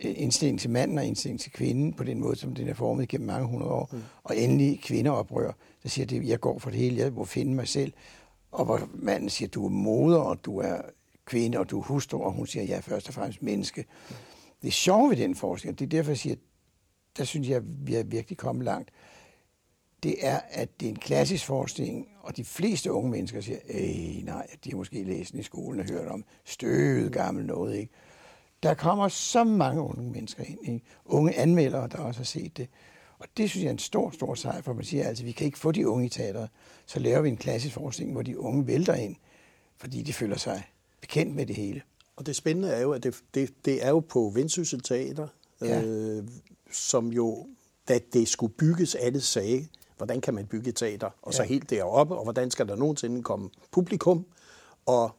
indstilling 0.00 0.60
til 0.60 0.70
manden 0.70 0.98
og 0.98 1.04
indstilling 1.04 1.40
til 1.40 1.52
kvinden 1.52 1.92
på 1.92 2.04
den 2.04 2.20
måde, 2.20 2.36
som 2.36 2.54
den 2.54 2.68
er 2.68 2.74
formet 2.74 3.08
gennem 3.08 3.26
mange 3.26 3.46
hundrede 3.46 3.72
år. 3.72 3.88
Mm. 3.92 4.02
Og 4.24 4.38
endelig 4.38 4.80
kvindeoprør, 4.80 5.52
der 5.82 5.88
siger, 5.88 6.20
at 6.20 6.28
jeg 6.28 6.40
går 6.40 6.58
for 6.58 6.70
det 6.70 6.78
hele, 6.78 6.98
jeg 6.98 7.12
må 7.12 7.24
finde 7.24 7.54
mig 7.54 7.68
selv. 7.68 7.92
Og 8.52 8.64
hvor 8.64 8.88
manden 8.94 9.30
siger, 9.30 9.48
du 9.48 9.64
er 9.64 9.70
moder, 9.70 10.18
og 10.18 10.44
du 10.44 10.58
er 10.58 10.76
kvinde, 11.24 11.58
og 11.58 11.70
du 11.70 11.78
er 11.78 11.82
hustru, 11.82 12.22
og 12.22 12.32
hun 12.32 12.46
siger, 12.46 12.64
jeg 12.64 12.76
er 12.76 12.80
først 12.80 13.08
og 13.08 13.14
fremmest 13.14 13.42
menneske. 13.42 13.84
Mm. 14.08 14.14
Det 14.62 14.68
er 14.68 14.72
sjovt 14.72 15.10
ved 15.10 15.16
den 15.16 15.34
forskning, 15.34 15.78
det 15.78 15.84
er 15.84 15.88
derfor, 15.88 16.10
jeg 16.10 16.18
siger, 16.18 16.36
der 17.18 17.24
synes 17.24 17.48
jeg, 17.48 17.62
vi 17.64 17.94
er 17.94 18.02
virkelig 18.02 18.38
kommet 18.38 18.64
langt. 18.64 18.90
Det 20.02 20.26
er, 20.26 20.40
at 20.50 20.80
det 20.80 20.86
er 20.86 20.90
en 20.90 20.98
klassisk 20.98 21.46
forestilling, 21.46 22.08
og 22.20 22.36
de 22.36 22.44
fleste 22.44 22.92
unge 22.92 23.10
mennesker 23.10 23.40
siger, 23.40 23.58
øh, 23.68 24.24
nej, 24.24 24.46
de 24.64 24.70
har 24.70 24.76
måske 24.76 25.04
læst 25.04 25.32
den 25.32 25.40
i 25.40 25.42
skolen 25.42 25.80
og 25.80 25.86
hørt 25.86 26.08
om 26.08 26.24
støvet 26.44 27.12
gammel 27.12 27.46
noget, 27.46 27.76
ikke? 27.76 27.92
Der 28.62 28.74
kommer 28.74 29.08
så 29.08 29.44
mange 29.44 29.82
unge 29.82 30.10
mennesker 30.10 30.44
ind, 30.44 30.58
ikke? 30.62 30.84
unge 31.04 31.34
anmeldere, 31.34 31.88
der 31.88 31.98
også 31.98 32.20
har 32.20 32.24
set 32.24 32.56
det. 32.56 32.68
Og 33.18 33.26
det 33.36 33.50
synes 33.50 33.62
jeg 33.62 33.68
er 33.68 33.72
en 33.72 33.78
stor, 33.78 34.10
stor 34.10 34.34
sejr, 34.34 34.62
for 34.62 34.72
man 34.72 34.84
siger 34.84 35.08
altså, 35.08 35.24
vi 35.24 35.32
kan 35.32 35.46
ikke 35.46 35.58
få 35.58 35.72
de 35.72 35.88
unge 35.88 36.06
i 36.06 36.08
teateret. 36.08 36.50
Så 36.86 36.98
laver 36.98 37.20
vi 37.20 37.28
en 37.28 37.36
klassisk 37.36 37.74
forestilling, 37.74 38.12
hvor 38.12 38.22
de 38.22 38.38
unge 38.38 38.66
vælter 38.66 38.94
ind, 38.94 39.16
fordi 39.76 40.02
de 40.02 40.12
føler 40.12 40.36
sig 40.36 40.62
bekendt 41.00 41.34
med 41.34 41.46
det 41.46 41.56
hele. 41.56 41.82
Og 42.16 42.26
det 42.26 42.36
spændende 42.36 42.68
er 42.68 42.80
jo, 42.80 42.92
at 42.92 43.02
det, 43.02 43.22
det, 43.34 43.64
det 43.64 43.84
er 43.84 43.88
jo 43.88 44.00
på 44.00 44.32
Vendsyssel 44.34 44.80
Teater, 44.80 45.28
Ja. 45.68 45.82
øh, 45.82 46.24
som 46.72 47.08
jo, 47.12 47.46
da 47.88 47.98
det 48.12 48.28
skulle 48.28 48.52
bygges, 48.54 48.94
alle 48.94 49.20
sagde, 49.20 49.66
hvordan 49.96 50.20
kan 50.20 50.34
man 50.34 50.46
bygge 50.46 50.72
teater, 50.72 51.10
og 51.22 51.34
så 51.34 51.42
Ja. 51.42 51.48
helt 51.48 51.70
deroppe, 51.70 52.14
og 52.16 52.22
hvordan 52.22 52.50
skal 52.50 52.68
der 52.68 52.76
nogensinde 52.76 53.22
komme 53.22 53.50
publikum, 53.70 54.26
og 54.86 55.10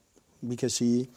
vi 0.41 0.55
kan 0.55 0.69
sige, 0.69 1.09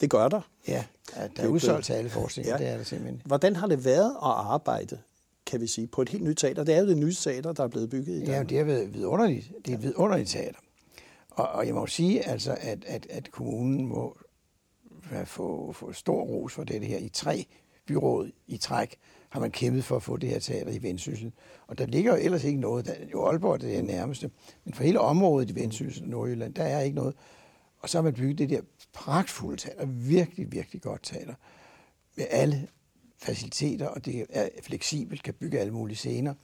det 0.00 0.10
gør 0.10 0.28
der. 0.28 0.40
Ja, 0.68 0.84
der 1.14 1.20
er 1.20 1.28
er 1.44 1.48
udsolgt 1.48 1.86
til 1.86 1.92
alle 1.92 2.10
forestillinger, 2.10 2.56
Ja. 2.58 2.62
ja. 2.62 2.68
det 2.68 2.72
er 2.74 2.76
der 2.78 2.84
simpelthen. 2.84 3.22
Hvordan 3.24 3.56
har 3.56 3.66
det 3.66 3.84
været 3.84 4.10
at 4.10 4.16
arbejde, 4.22 4.98
kan 5.46 5.60
vi 5.60 5.66
sige, 5.66 5.86
på 5.86 6.02
et 6.02 6.08
helt 6.08 6.24
nyt 6.24 6.36
teater? 6.36 6.64
Det 6.64 6.74
er 6.74 6.80
jo 6.80 6.86
det 6.88 6.96
nye 6.98 7.14
teater, 7.14 7.52
der 7.52 7.64
er 7.64 7.68
blevet 7.68 7.90
bygget 7.90 8.16
i 8.16 8.20
Ja, 8.20 8.26
Danmark. 8.26 8.48
det 8.48 8.58
har 8.58 8.64
været 8.64 8.94
vidunderligt. 8.94 9.52
Det 9.66 9.72
er 9.72 9.76
et 9.76 9.82
vidunderligt 9.82 10.28
teater. 10.30 10.58
Og, 11.30 11.48
og 11.48 11.66
jeg 11.66 11.74
må 11.74 11.86
sige, 11.86 12.28
altså, 12.28 12.56
at, 12.60 12.84
at, 12.86 13.06
at 13.10 13.30
kommunen 13.30 13.86
må 13.86 14.16
få, 15.24 15.72
få 15.72 15.92
stor 15.92 16.22
ros 16.22 16.52
for 16.52 16.64
det 16.64 16.86
her. 16.86 16.98
I 16.98 17.08
tre 17.08 17.46
byråd 17.86 18.30
i 18.46 18.56
træk 18.56 18.96
har 19.30 19.40
man 19.40 19.50
kæmpet 19.50 19.84
for 19.84 19.96
at 19.96 20.02
få 20.02 20.16
det 20.16 20.30
her 20.30 20.38
teater 20.38 20.72
i 20.72 20.82
Vendsyssel. 20.82 21.32
Og 21.66 21.78
der 21.78 21.86
ligger 21.86 22.16
jo 22.16 22.24
ellers 22.24 22.44
ikke 22.44 22.60
noget. 22.60 22.86
Der, 22.86 22.94
jo 23.12 23.26
Aalborg 23.26 23.60
det 23.60 23.72
er 23.72 23.76
det 23.76 23.84
nærmeste. 23.84 24.30
Men 24.64 24.74
for 24.74 24.84
hele 24.84 25.00
området 25.00 25.50
i 25.50 25.54
Vendsyssel 25.54 26.02
og 26.02 26.08
Nordjylland, 26.08 26.54
der 26.54 26.64
er 26.64 26.80
ikke 26.80 26.96
noget. 26.96 27.14
Og 27.78 27.88
så 27.88 27.98
har 27.98 28.02
man 28.02 28.14
bygget 28.14 28.38
det 28.38 28.50
der 28.50 28.60
pragtfulde 28.92 29.56
teater. 29.56 29.86
Virkelig, 29.86 30.52
virkelig 30.52 30.82
godt 30.82 31.02
teater. 31.02 31.34
Med 32.16 32.26
alle 32.30 32.68
faciliteter, 33.18 33.86
og 33.86 34.04
det 34.04 34.26
er 34.30 34.48
fleksibelt, 34.62 35.22
kan 35.22 35.34
bygge 35.34 35.58
alle 35.58 35.72
mulige 35.72 35.96
scener. 35.96 36.34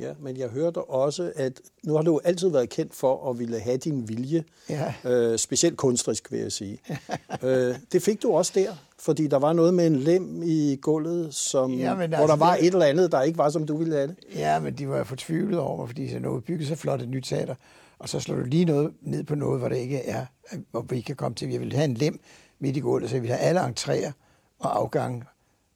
Ja, 0.00 0.12
men 0.20 0.36
jeg 0.36 0.48
hørte 0.48 0.78
også, 0.78 1.32
at 1.36 1.60
nu 1.82 1.94
har 1.94 2.02
du 2.02 2.12
jo 2.12 2.20
altid 2.24 2.48
været 2.48 2.68
kendt 2.68 2.94
for 2.94 3.30
at 3.30 3.38
ville 3.38 3.60
have 3.60 3.76
din 3.76 4.08
vilje, 4.08 4.44
Ja. 4.68 4.94
øh, 5.04 5.38
specielt 5.38 5.76
kunstrisk, 5.76 6.32
vil 6.32 6.40
jeg 6.40 6.52
sige. 6.52 6.78
øh, 7.42 7.74
det 7.92 8.02
fik 8.02 8.22
du 8.22 8.32
også 8.32 8.52
der, 8.54 8.72
fordi 8.98 9.26
der 9.26 9.36
var 9.38 9.52
noget 9.52 9.74
med 9.74 9.86
en 9.86 9.96
lem 9.96 10.42
i 10.44 10.76
gulvet, 10.82 11.34
som, 11.34 11.72
Ja, 11.72 11.94
men 11.94 12.08
hvor 12.10 12.18
altså, 12.18 12.32
der 12.32 12.36
var 12.38 12.56
det- 12.56 12.66
et 12.66 12.72
eller 12.72 12.86
andet, 12.86 13.12
der 13.12 13.22
ikke 13.22 13.38
var, 13.38 13.50
som 13.50 13.66
du 13.66 13.76
ville 13.76 13.94
have 13.96 14.06
det. 14.06 14.16
Ja, 14.34 14.60
men 14.60 14.74
de 14.74 14.88
var 14.88 15.04
fortvivlet 15.04 15.60
over 15.60 15.86
fordi 15.86 16.10
så 16.10 16.18
nu 16.18 16.40
bygget 16.40 16.68
så 16.68 16.74
flot 16.74 17.02
et 17.02 17.08
nyt 17.08 17.24
teater, 17.24 17.54
og 17.98 18.08
så 18.08 18.20
slår 18.20 18.36
du 18.36 18.42
lige 18.44 18.64
noget 18.64 18.92
ned 19.02 19.24
på 19.24 19.34
noget, 19.34 19.60
hvor 19.60 19.68
det 19.68 19.76
ikke 19.76 19.98
er, 19.98 20.26
hvor 20.70 20.80
vi 20.82 21.00
kan 21.00 21.16
komme 21.16 21.34
til. 21.34 21.50
Jeg 21.50 21.60
ville 21.60 21.74
have 21.76 21.84
en 21.84 21.94
lem 21.94 22.20
midt 22.58 22.76
i 22.76 22.80
gulvet, 22.80 23.10
så 23.10 23.16
jeg 23.16 23.22
ville 23.22 23.36
have 23.36 23.48
alle 23.48 23.60
entréer 23.60 24.12
og 24.58 24.76
afgange, 24.78 25.24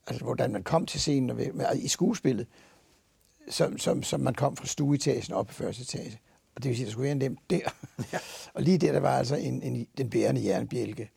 altså 0.07 0.25
hvordan 0.25 0.53
man 0.53 0.63
kom 0.63 0.87
til 0.87 1.01
scenen 1.01 1.31
og 1.31 1.37
ved- 1.39 1.53
med- 1.53 1.67
i 1.77 1.89
skuespillet, 1.89 2.47
som, 3.51 3.79
som, 3.79 4.03
som 4.03 4.21
man 4.21 4.35
kom 4.35 4.57
fra 4.57 4.67
stueetagen 4.67 5.35
op 5.35 5.51
i 5.51 5.53
første 5.53 5.83
etage. 5.83 6.19
Og 6.57 6.63
det 6.63 6.69
vil 6.69 6.77
sige, 6.77 6.85
at 6.85 6.87
der 6.87 6.93
skulle 6.93 7.03
være 7.05 7.13
en 7.13 7.19
lem 7.19 7.37
der. 7.51 7.59
Ja. 8.13 8.19
og 8.55 8.63
lige 8.63 8.79
der, 8.79 8.93
der 8.93 9.01
var 9.01 9.19
altså 9.19 9.37
en, 9.37 9.63
en, 9.63 9.87
den 9.99 10.11
bærende 10.11 10.45
jernbjælke. 10.47 11.11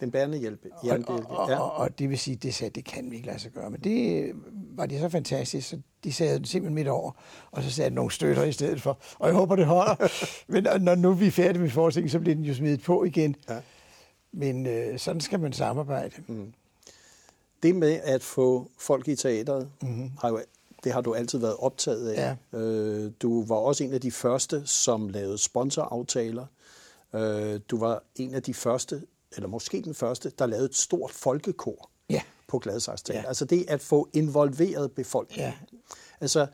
Den 0.00 0.10
bærende 0.10 0.38
hjælp. 0.38 0.64
Og, 0.72 0.86
jernbjælke. 0.86 1.26
og, 1.26 1.50
Ja. 1.50 1.58
og, 1.60 1.72
og 1.72 1.98
det 1.98 2.10
vil 2.10 2.18
sige, 2.18 2.36
det 2.36 2.54
sagde, 2.54 2.70
det 2.74 2.84
kan 2.84 3.10
vi 3.10 3.16
ikke 3.16 3.26
lade 3.28 3.38
sig 3.38 3.50
gøre. 3.52 3.70
Men 3.70 3.80
det 3.80 4.22
øh, 4.24 4.34
var 4.78 4.86
de 4.86 4.98
så 5.00 5.08
fantastisk, 5.08 5.68
så 5.68 5.78
de 6.04 6.12
sagde 6.12 6.36
den 6.36 6.44
simpelthen 6.44 6.74
midt 6.74 6.88
over, 6.88 7.12
og 7.50 7.62
så 7.62 7.70
de 7.70 7.90
nogle 7.94 8.10
støtter 8.10 8.44
i 8.44 8.52
stedet 8.52 8.82
for. 8.82 8.98
Og 9.18 9.26
jeg 9.28 9.36
håber, 9.36 9.56
det 9.56 9.66
holder. 9.66 9.94
Men 10.52 10.62
når- 10.80 10.94
nu 10.94 11.12
vi 11.12 11.26
er 11.26 11.30
færdige 11.30 11.62
med 11.62 11.70
forestillingen, 11.70 12.10
så 12.10 12.18
bliver 12.20 12.34
den 12.34 12.44
jo 12.44 12.54
smidt 12.54 12.82
på 12.82 13.04
igen. 13.04 13.36
Ja. 13.48 13.58
Men 14.32 14.66
øh, 14.66 14.98
sådan 14.98 15.20
skal 15.20 15.40
man 15.40 15.52
samarbejde. 15.52 16.14
Mm. 16.26 16.52
Det 17.62 17.74
med 17.76 18.00
at 18.04 18.22
få 18.22 18.70
folk 18.78 19.08
i 19.08 19.16
teateret, 19.16 19.70
Mhm. 19.82 19.90
mm-hmm. 19.90 20.10
har 20.20 20.28
jo, 20.28 20.40
det 20.84 20.92
har 20.92 21.00
du 21.00 21.14
altid 21.14 21.38
været 21.38 21.56
optaget 21.58 22.08
af. 22.08 22.36
Ja. 22.52 22.58
Øh, 22.58 23.12
du 23.22 23.44
var 23.44 23.56
også 23.56 23.84
en 23.84 23.92
af 23.92 24.00
de 24.00 24.10
første, 24.10 24.62
som 24.66 25.08
lavede 25.08 25.38
sponsoraftaler. 25.38 26.46
Øh, 27.14 27.60
du 27.70 27.78
var 27.78 28.02
en 28.16 28.34
af 28.34 28.42
de 28.42 28.54
første, 28.54 29.02
eller 29.36 29.48
måske 29.48 29.82
den 29.82 29.94
første, 29.94 30.32
der 30.38 30.46
lavede 30.46 30.66
et 30.66 30.76
stort 30.76 31.10
folkekor 31.10 31.90
Ja. 32.10 32.22
på 32.48 32.58
Gladsaxe 32.58 33.04
Teater. 33.04 33.20
Ja. 33.22 33.28
Altså 33.28 33.44
det 33.44 33.64
at 33.68 33.80
få 33.80 34.08
involveret 34.12 34.92
befolkningen. 34.92 35.52
Ja. 35.72 35.76
Altså 36.20 36.46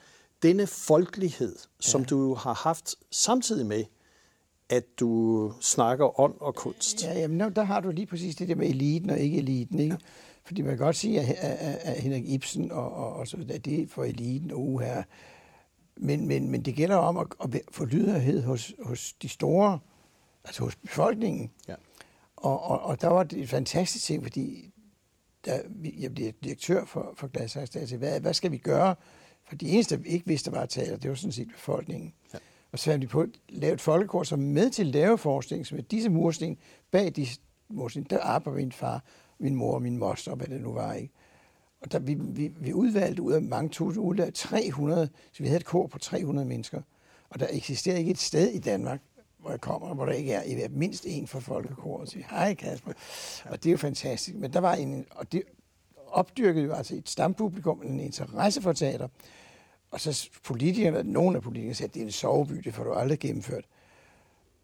denne 0.43 0.67
folkelighed, 0.67 1.57
som 1.81 2.05
du 2.05 2.21
jo 2.29 2.35
har 2.35 2.55
haft 2.55 2.95
samtidig 3.11 3.67
med, 3.67 3.85
at 4.69 4.85
du 5.01 5.53
snakker 5.61 6.21
ånd 6.21 6.35
og 6.41 6.55
kunst. 6.55 7.03
Ja, 7.05 7.19
jamen, 7.19 7.41
der 7.57 7.63
har 7.63 7.81
du 7.81 7.91
lige 7.91 8.07
præcis 8.07 8.37
det 8.37 8.49
der 8.49 8.55
med 8.55 8.69
eliten 8.69 9.11
og 9.11 9.19
ikke 9.19 9.39
eliten. 9.39 9.79
Ikke? 9.81 9.97
Fordi 10.47 10.63
man 10.63 10.71
kan 10.71 10.85
godt 10.85 10.97
sige, 10.97 11.21
at, 11.21 11.29
at, 11.39 11.77
at 11.77 12.01
Henrik 12.03 12.29
Ibsen 12.29 12.73
og, 12.73 12.93
og, 12.93 13.13
og 13.13 13.29
så 13.29 13.37
videre, 13.37 13.59
det 13.59 13.83
er 13.83 13.87
for 13.89 14.05
eliten 14.05 14.51
og 14.51 14.61
uh, 14.69 14.81
her. 14.81 15.03
Men, 15.97 16.29
men, 16.29 16.51
men 16.51 16.63
det 16.63 16.75
gælder 16.75 16.97
om 16.97 17.17
at, 17.17 17.27
at 17.41 17.61
få 17.71 17.85
lydhørhed 17.85 18.43
hos, 18.43 18.75
hos 18.83 19.13
de 19.13 19.29
store, 19.29 19.79
altså 20.45 20.65
hos 20.65 20.77
befolkningen. 20.77 21.51
Ja. 21.69 21.75
Og, 22.37 22.63
og, 22.63 22.81
og 22.83 23.01
der 23.01 23.09
var 23.09 23.23
det 23.23 23.39
en 23.39 23.47
fantastisk 23.49 24.05
ting, 24.05 24.23
fordi 24.23 24.73
der, 25.45 25.61
vi- 25.69 25.95
jeg 25.99 26.15
blev 26.15 26.33
direktør 26.45 26.85
for, 26.85 27.13
for 27.17 27.27
Gladsaxe 27.27 27.73
Teater. 27.79 27.97
Hvad, 27.97 28.21
hvad 28.21 28.35
skal 28.35 28.53
vi 28.53 28.59
gøre? 28.59 28.95
For 29.49 29.57
de 29.57 29.69
eneste, 29.69 29.97
der 29.97 30.03
ikke 30.05 30.27
vidste, 30.27 30.51
der 30.51 30.59
var 30.59 30.67
teater, 30.67 30.97
det 30.97 31.11
var 31.11 31.17
sådan 31.17 31.33
set 31.33 31.49
befolkningen. 31.49 32.13
Ja. 32.35 32.39
Og 32.73 32.79
så 32.79 32.85
fandt 32.85 33.03
vi 33.03 33.07
på 33.07 33.21
at 33.21 33.29
lave 33.49 33.75
et 33.75 33.81
folkekor, 33.81 34.23
som 34.23 34.39
med 34.39 34.71
til 34.71 34.83
at 34.83 34.87
lave 34.89 35.19
forskning, 35.19 35.67
som 35.67 35.79
er 35.79 35.83
disse 35.83 36.09
mursten, 36.11 36.57
bag 36.91 37.17
disse 37.17 37.41
mursten, 37.69 38.03
der 38.11 38.21
arbejder 38.21 38.59
min 38.59 38.73
far, 38.73 39.05
min 39.39 39.55
mor 39.55 39.75
og 39.75 39.83
min 39.83 39.99
moster, 39.99 40.35
hvad 40.35 40.47
det 40.47 40.61
nu 40.61 40.73
var, 40.73 40.93
ikke? 40.93 41.13
Og 41.81 41.93
der, 41.93 41.99
vi, 41.99 42.15
vi, 42.15 42.49
vi 42.49 42.73
udvalgte 42.73 43.23
ud 43.23 43.33
af 43.33 43.43
mange 43.43 43.71
tusind, 43.71 44.05
udvalgte 44.05 44.41
300, 44.41 45.09
så 45.33 45.43
vi 45.43 45.49
havde 45.49 45.61
et 45.61 45.67
kor 45.67 45.87
på 45.87 45.99
300 45.99 46.49
mennesker. 46.49 46.83
Og 47.29 47.41
der 47.41 47.47
eksisterer 47.51 47.97
ikke 47.97 48.11
et 48.11 48.19
sted 48.19 48.49
i 48.49 48.59
Danmark, 48.59 49.01
hvor 49.39 49.51
jeg 49.51 49.61
kommer, 49.61 49.95
hvor 49.95 50.07
der 50.07 50.13
ikke 50.13 50.33
er 50.33 50.43
i 50.43 50.55
hvert 50.55 50.71
mindst 50.71 51.07
en 51.09 51.27
fra 51.27 51.39
folkekoret 51.39 52.01
og 52.01 52.09
siger, 52.09 52.27
hej 52.31 52.55
Kasper. 52.55 52.93
Og 53.45 53.63
det 53.63 53.69
er 53.69 53.73
jo 53.73 53.79
fantastisk. 53.79 54.37
Men 54.37 54.53
der 54.53 54.61
var 54.61 54.75
en, 54.75 55.07
og 55.11 55.33
det 55.33 55.43
opdyrkede 56.07 56.65
jo 56.65 56.73
altså 56.73 56.95
et 56.95 57.09
stampublikum, 57.09 57.83
en 57.83 58.01
interesse 58.01 58.63
for 58.63 58.73
teater. 58.73 59.09
Og 59.91 60.01
så 60.01 60.31
politikerne, 60.45 61.13
nogle 61.13 61.37
af 61.37 61.43
politikerne 61.43 61.75
sagde, 61.75 61.89
at 61.89 61.95
det 61.95 62.01
er 62.01 62.07
en 62.07 62.13
soveby, 62.13 62.55
det 62.55 62.75
får 62.75 62.85
du 62.85 62.93
aldrig 62.93 63.19
gennemført. 63.19 63.65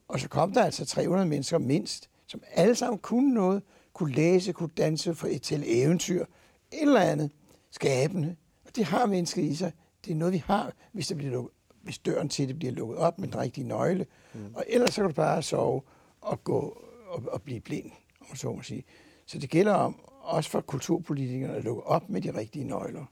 Og 0.08 0.20
så 0.20 0.28
kom 0.28 0.52
der 0.52 0.64
altså 0.64 0.84
300 0.84 1.28
mennesker 1.28 1.58
mindst, 1.58 2.10
som 2.26 2.42
alle 2.52 2.74
sammen 2.74 2.98
kunne 2.98 3.34
noget, 3.34 3.62
kunne 3.94 4.12
læse, 4.12 4.52
kunne 4.52 4.70
danse 4.76 5.14
for 5.14 5.26
et 5.26 5.42
til 5.42 5.64
eventyr, 5.66 6.22
et 6.22 6.82
eller 6.82 7.00
andet 7.00 7.30
skabende. 7.70 8.36
Og 8.64 8.76
det 8.76 8.84
har 8.84 9.06
mennesket 9.06 9.42
i 9.42 9.54
sig. 9.54 9.72
Det 10.04 10.10
er 10.10 10.14
noget, 10.16 10.32
vi 10.34 10.42
har, 10.46 10.72
hvis, 10.92 11.06
det 11.06 11.16
bliver 11.16 11.32
lukket, 11.32 11.52
hvis 11.82 11.98
døren 11.98 12.28
til 12.28 12.48
det 12.48 12.58
bliver 12.58 12.72
lukket 12.72 12.98
op 12.98 13.18
med 13.18 13.28
den 13.28 13.38
rigtige 13.40 13.68
nøgle. 13.68 14.06
Mm. 14.34 14.54
Og 14.54 14.64
ellers 14.68 14.94
så 14.94 15.00
kan 15.00 15.10
du 15.10 15.14
bare 15.14 15.42
sove 15.42 15.82
og 16.20 16.44
gå 16.44 16.82
og, 17.08 17.22
og 17.26 17.42
blive 17.42 17.60
blind, 17.60 17.90
om 18.30 18.36
så 18.36 18.52
må 18.52 18.62
sige. 18.62 18.84
Så 19.26 19.38
det 19.38 19.50
gælder 19.50 19.72
om, 19.74 20.00
også 20.22 20.50
for 20.50 20.60
kulturpolitikerne, 20.60 21.54
at 21.54 21.64
lukke 21.64 21.82
op 21.82 22.08
med 22.10 22.20
de 22.20 22.38
rigtige 22.38 22.64
nøgler. 22.64 23.04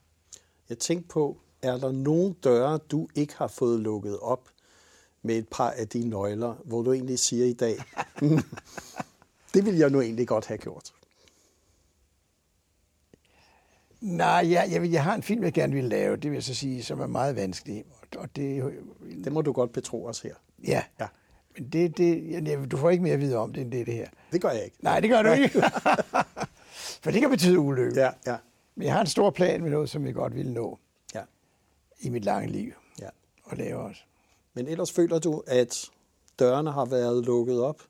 Jeg 0.69 0.79
tænkte 0.79 1.09
på, 1.09 1.37
er 1.62 1.77
der 1.79 1.93
nogle 1.93 2.35
døre, 2.45 2.79
du 2.79 3.09
ikke 3.14 3.35
har 3.37 3.47
fået 3.47 3.81
lukket 3.81 4.19
op 4.19 4.49
med 5.23 5.37
et 5.38 5.49
par 5.49 5.71
af 5.71 5.88
de 5.88 6.09
nøgler, 6.09 6.55
hvor 6.64 6.83
du 6.83 6.93
egentlig 6.93 7.19
siger 7.19 7.47
i 7.47 7.53
dag, 7.53 7.77
"Hmm, 8.19 8.38
det 9.54 9.64
ville 9.66 9.80
jeg 9.80 9.90
nu 9.90 10.00
egentlig 10.00 10.28
godt 10.28 10.46
have 10.46 10.58
gjort. 10.58 10.92
Nej, 14.00 14.50
jeg, 14.50 14.68
jeg, 14.70 14.92
jeg 14.92 15.04
har 15.04 15.14
en 15.14 15.22
film, 15.22 15.44
jeg 15.44 15.52
gerne 15.52 15.72
vil 15.74 15.84
lave, 15.84 16.16
det 16.16 16.30
vil 16.30 16.36
jeg 16.36 16.42
så 16.42 16.54
sige, 16.54 16.82
som 16.82 17.00
er 17.00 17.06
meget 17.06 17.36
vanskelig. 17.36 17.84
Og 18.16 18.36
det, 18.36 18.72
Det 19.24 19.32
må 19.32 19.42
du 19.42 19.52
godt 19.52 19.72
betro 19.72 20.04
os 20.04 20.20
her. 20.20 20.34
ja, 20.66 20.82
Ja. 21.00 21.06
men 21.58 21.68
det, 21.68 21.98
det, 21.98 22.30
jeg- 22.30 22.70
du 22.70 22.76
får 22.76 22.90
ikke 22.90 23.02
mere 23.02 23.14
at 23.14 23.20
vide 23.20 23.36
om 23.36 23.52
det, 23.52 23.60
end 23.60 23.72
det, 23.72 23.86
det 23.86 23.94
her. 23.94 24.08
Det 24.32 24.40
gør 24.42 24.50
jeg 24.50 24.64
ikke. 24.64 24.76
Nej, 24.80 25.00
det 25.00 25.10
gør 25.10 25.22
du 25.22 25.30
ikke. 25.32 25.62
For 27.02 27.10
det 27.10 27.20
kan 27.20 27.30
betyde 27.30 27.58
ulykke. 27.58 28.00
Ja, 28.00 28.10
ja, 28.26 28.36
Men 28.74 28.84
jeg 28.86 28.92
har 28.94 29.00
en 29.00 29.06
stor 29.06 29.30
plan 29.30 29.62
med 29.62 29.70
noget, 29.70 29.90
som 29.90 30.06
jeg 30.06 30.14
godt 30.14 30.34
vil 30.34 30.50
nå 30.52 30.78
ja, 31.14 31.22
i 32.00 32.08
mit 32.08 32.24
lange 32.24 32.48
liv 32.48 32.72
ja. 33.00 33.08
og 33.44 33.56
lave 33.56 33.78
også. 33.80 34.00
Men 34.54 34.68
ellers 34.68 34.92
føler 34.92 35.18
du, 35.18 35.42
at 35.46 35.90
dørene 36.38 36.72
har 36.72 36.84
været 36.84 37.24
lukket 37.24 37.60
op. 37.62 37.82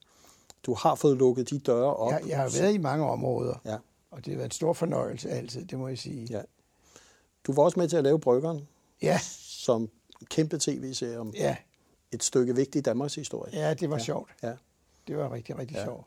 Du 0.67 0.75
har 0.75 0.95
fået 0.95 1.17
lukket 1.17 1.51
de 1.51 1.59
døre 1.59 1.95
op. 1.97 2.13
Jeg, 2.13 2.23
jeg 2.29 2.39
har 2.39 2.59
været 2.61 2.75
i 2.75 2.79
mange 2.79 3.05
områder, 3.07 3.55
Ja, 3.65 3.77
og 4.11 4.25
det 4.25 4.27
har 4.33 4.37
været 4.37 4.49
en 4.49 4.51
stor 4.51 4.73
fornøjelse 4.73 5.31
altid, 5.31 5.65
det 5.65 5.79
må 5.79 5.89
jeg 5.89 5.99
sige. 5.99 6.27
ja. 6.31 6.41
Du 7.47 7.53
var 7.53 7.63
også 7.63 7.81
med 7.81 7.89
til 7.89 7.97
at 7.97 8.05
lave 8.05 8.21
Bryggeren, 8.21 8.69
Ja, 9.03 9.19
som 9.41 9.89
kæmpe 10.31 10.59
tv-serie 10.59 11.19
om 11.19 11.33
ja, 11.37 11.57
et 12.13 12.23
stykke 12.23 12.57
vigtig 12.57 12.85
Danmarks 12.85 13.15
historie. 13.15 13.53
ja 13.59 13.75
det 13.75 13.91
var 13.91 13.97
ja. 13.97 14.03
sjovt. 14.03 14.31
Ja. 14.43 14.53
Det 15.09 15.17
var 15.17 15.33
rigtig, 15.33 15.59
rigtig 15.59 15.77
Ja. 15.77 15.85
sjovt. 15.85 16.05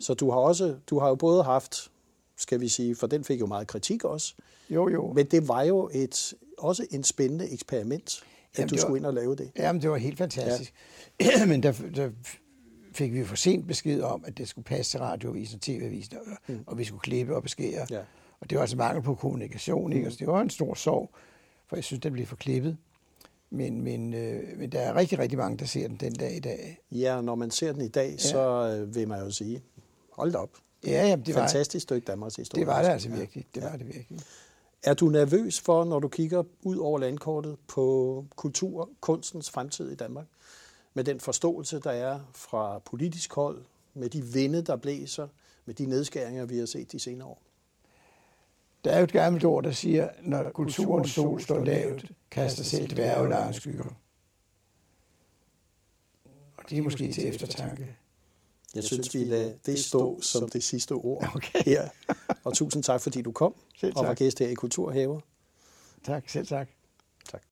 Så 0.00 0.14
du 0.14 0.30
har 0.30 0.38
også, 0.38 0.76
du 0.86 0.98
har 0.98 1.08
jo 1.08 1.14
både 1.14 1.42
haft, 1.42 1.90
skal 2.36 2.60
vi 2.60 2.68
sige, 2.68 2.96
for 2.96 3.06
den 3.06 3.24
fik 3.24 3.40
jo 3.40 3.46
meget 3.46 3.66
kritik 3.66 4.04
også, 4.04 4.34
Jo, 4.70 4.88
jo. 4.88 5.12
men 5.12 5.26
det 5.26 5.48
var 5.48 5.62
jo 5.62 5.90
et, 5.92 6.34
også 6.58 6.86
en 6.90 7.04
spændende 7.04 7.48
eksperiment, 7.50 8.22
at 8.52 8.58
Jamen, 8.58 8.68
du 8.68 8.74
var- 8.74 8.80
skulle 8.80 8.98
ind 8.98 9.06
og 9.06 9.14
lave 9.14 9.36
det. 9.36 9.50
Jamen, 9.56 9.82
det 9.82 9.90
var 9.90 9.96
helt 9.96 10.18
fantastisk. 10.18 10.74
Ja. 11.20 11.46
Men 11.46 11.62
der, 11.62 11.72
der 11.94 12.10
fik 12.94 13.12
vi 13.12 13.24
for 13.24 13.36
sent 13.36 13.66
besked 13.66 14.02
om, 14.02 14.24
at 14.26 14.38
det 14.38 14.48
skulle 14.48 14.64
passe 14.64 14.92
til 14.92 15.00
radioavisen 15.00 15.56
og 15.56 15.60
tv-avisen, 15.60 16.16
og, 16.16 16.24
mm. 16.46 16.64
og 16.66 16.78
vi 16.78 16.84
skulle 16.84 17.00
klippe 17.00 17.36
og 17.36 17.42
beskære. 17.42 17.86
Ja. 17.90 18.00
Og 18.40 18.50
det 18.50 18.56
var 18.56 18.62
altså 18.62 18.76
mangel 18.76 19.02
på 19.02 19.14
kommunikation, 19.14 19.92
ikke? 19.92 20.04
Altså, 20.04 20.18
det 20.18 20.26
var 20.26 20.40
en 20.40 20.50
stor 20.50 20.74
sorg. 20.74 21.10
for 21.66 21.76
jeg 21.76 21.84
synes, 21.84 22.00
den 22.00 22.12
bliver 22.12 22.26
forklippet. 22.26 22.76
Men, 23.50 23.82
men, 23.82 24.14
øh, 24.14 24.58
men 24.58 24.72
der 24.72 24.80
er 24.80 24.96
rigtig, 24.96 25.18
rigtig 25.18 25.38
mange, 25.38 25.58
der 25.58 25.64
ser 25.64 25.88
den 25.88 25.96
den 25.96 26.12
dag 26.12 26.36
i 26.36 26.40
dag. 26.40 26.78
Ja, 26.90 27.20
når 27.20 27.34
man 27.34 27.50
ser 27.50 27.72
den 27.72 27.82
i 27.82 27.88
dag, 27.88 28.10
ja. 28.10 28.16
så 28.16 28.76
øh, 28.76 28.94
vil 28.94 29.08
man 29.08 29.24
jo 29.24 29.30
sige, 29.30 29.62
hold 30.12 30.34
op. 30.34 30.50
Ja, 30.86 31.06
jamen, 31.06 31.26
det 31.26 31.34
var, 31.34 31.40
Fantastisk 31.40 31.82
stykke 31.82 32.04
Danmarks 32.04 32.36
historie. 32.36 32.60
det 32.60 32.66
var 32.66 32.82
det 32.82 32.88
altså 32.88 33.08
virkelig. 33.08 33.46
Det 33.54 33.62
var 33.62 33.76
det 33.76 33.86
virkelig. 33.86 34.20
Er 34.82 34.94
du 34.94 35.08
nervøs 35.08 35.60
for, 35.60 35.84
når 35.84 35.98
du 35.98 36.08
kigger 36.08 36.42
ud 36.62 36.76
over 36.76 36.98
landkortet 36.98 37.56
på 37.68 38.26
kultur, 38.36 38.90
kunstens 39.00 39.50
fremtid 39.50 39.90
i 39.90 39.94
Danmark? 39.94 40.26
Med 40.94 41.04
den 41.04 41.20
forståelse, 41.20 41.80
der 41.80 41.90
er 41.90 42.20
fra 42.34 42.78
politisk 42.78 43.32
hold, 43.32 43.64
med 43.94 44.10
de 44.10 44.22
vinde, 44.22 44.62
der 44.62 44.76
blæser, 44.76 45.28
med 45.64 45.74
de 45.74 45.86
nedskæringer, 45.86 46.44
vi 46.44 46.58
har 46.58 46.66
set 46.66 46.92
de 46.92 46.98
senere 46.98 47.28
år? 47.28 47.42
Der 48.84 48.90
er 48.90 48.98
jo 48.98 49.04
et 49.04 49.12
gammelt 49.12 49.44
ord, 49.44 49.64
der 49.64 49.72
siger, 49.72 50.08
når 50.22 50.50
kulturens 50.50 51.10
sol 51.10 51.40
står 51.40 51.64
lavt, 51.64 52.10
kaster 52.30 52.64
selv 52.64 52.90
dværge 52.90 53.28
lange 53.28 53.54
skygger. 53.54 53.84
Og 56.56 56.70
det 56.70 56.78
er 56.78 56.82
måske 56.82 57.12
til 57.12 57.28
eftertanke. 57.28 57.96
Jeg 58.74 58.84
synes, 58.84 59.14
vi 59.14 59.24
lader 59.24 59.52
det 59.66 59.78
stå 59.78 60.20
som 60.20 60.48
det 60.48 60.64
sidste 60.64 60.92
ord 60.92 61.30
Okay. 61.36 61.62
her. 61.64 61.88
Og 62.44 62.54
tusind 62.54 62.82
tak, 62.82 63.00
fordi 63.00 63.22
du 63.22 63.32
kom 63.32 63.54
Selv 63.76 63.92
og 63.96 64.06
var 64.06 64.14
gæst 64.14 64.38
her 64.38 64.48
i 64.48 64.54
Kulturhaver. 64.54 65.20
Tak, 66.04 66.28
selv 66.28 66.46
tak. 66.46 66.68
Tak. 67.30 67.42